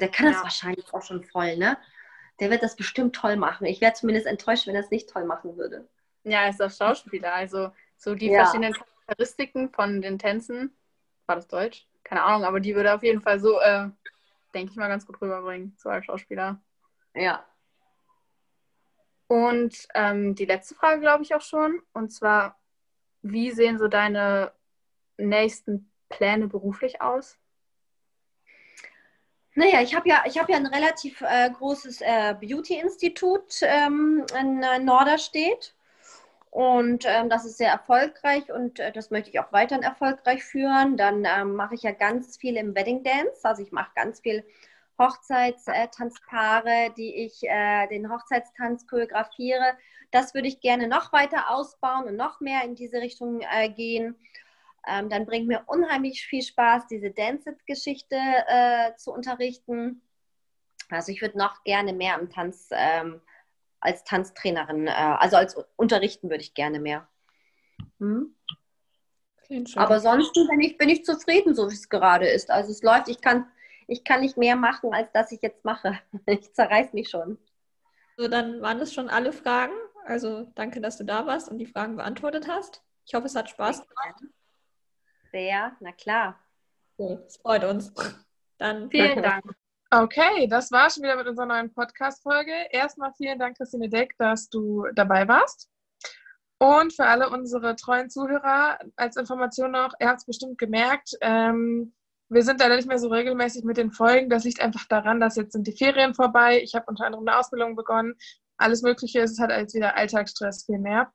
[0.02, 0.34] Der kann ja.
[0.34, 1.78] das wahrscheinlich auch schon voll, ne?
[2.42, 3.66] Der wird das bestimmt toll machen.
[3.66, 5.88] Ich wäre zumindest enttäuscht, wenn er es nicht toll machen würde.
[6.26, 7.34] Ja, er ist auch Schauspieler.
[7.34, 8.44] Also so die ja.
[8.44, 10.76] verschiedenen Charakteristiken von den Tänzen,
[11.28, 11.88] war das Deutsch?
[12.04, 13.90] Keine Ahnung, aber die würde auf jeden Fall so äh,
[14.54, 16.62] denke ich mal, ganz gut rüberbringen, so als Schauspieler.
[17.14, 17.46] Ja.
[19.28, 21.82] Und ähm, die letzte Frage, glaube ich, auch schon.
[21.94, 22.60] Und zwar,
[23.22, 24.54] wie sehen so deine
[25.18, 27.38] nächsten Pläne beruflich aus?
[29.54, 34.78] Naja, ich habe ja, hab ja ein relativ äh, großes äh, Beauty-Institut ähm, in äh,
[34.78, 35.74] Norderstedt.
[36.58, 40.98] Und ähm, das ist sehr erfolgreich und äh, das möchte ich auch weiterhin erfolgreich führen.
[40.98, 43.42] Dann ähm, mache ich ja ganz viel im Wedding Dance.
[43.44, 44.44] Also ich mache ganz viel
[44.98, 49.78] Hochzeitstanzpaare, die ich äh, den Hochzeitstanz choreografiere.
[50.10, 54.16] Das würde ich gerne noch weiter ausbauen und noch mehr in diese Richtung äh, gehen.
[54.88, 60.02] Ähm, dann bringt mir unheimlich viel Spaß, diese Dance-Geschichte äh, zu unterrichten.
[60.90, 63.22] Also ich würde noch gerne mehr im Tanz ähm,
[63.80, 67.08] als Tanztrainerin, äh, also als Unterrichten würde ich gerne mehr.
[68.00, 68.36] Hm?
[69.76, 72.52] Aber sonst bin ich, bin ich zufrieden, so wie es gerade ist.
[72.52, 73.50] Also es läuft, ich kann,
[73.88, 76.00] ich kann nicht mehr machen, als dass ich jetzt mache.
[76.26, 77.38] Ich zerreiß mich schon.
[78.18, 79.74] So, dann waren das schon alle Fragen.
[80.06, 82.82] Also danke, dass du da warst und die Fragen beantwortet hast.
[83.06, 84.22] Ich hoffe, es hat Spaß gemacht.
[85.32, 86.40] Sehr, na klar.
[86.98, 87.94] Cool, es freut uns.
[88.58, 89.46] Dann vielen Dank.
[89.90, 92.52] Okay, das war schon wieder mit unserer neuen Podcast-Folge.
[92.72, 95.70] Erstmal vielen Dank, Christine Deck, dass du dabei warst.
[96.60, 101.94] Und für alle unsere treuen Zuhörer als Information noch, ihr habt es bestimmt gemerkt, ähm,
[102.30, 104.30] wir sind leider nicht mehr so regelmäßig mit den Folgen.
[104.30, 106.62] Das liegt einfach daran, dass jetzt sind die Ferien vorbei.
[106.62, 108.16] Ich habe unter anderem eine Ausbildung begonnen.
[108.58, 111.14] Alles Mögliche ist halt als wieder Alltagsstress viel mehr.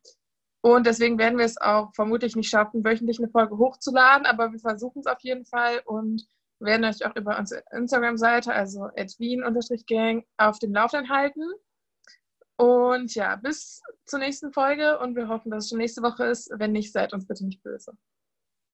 [0.62, 4.60] Und deswegen werden wir es auch vermutlich nicht schaffen, wöchentlich eine Folge hochzuladen, aber wir
[4.60, 6.24] versuchen es auf jeden Fall und
[6.62, 8.88] werden euch auch über unsere Instagram-Seite, also
[9.18, 11.42] wien-gang, auf dem Laufenden halten.
[12.56, 16.50] Und ja, bis zur nächsten Folge und wir hoffen, dass es schon nächste Woche ist.
[16.54, 17.92] Wenn nicht, seid uns bitte nicht böse.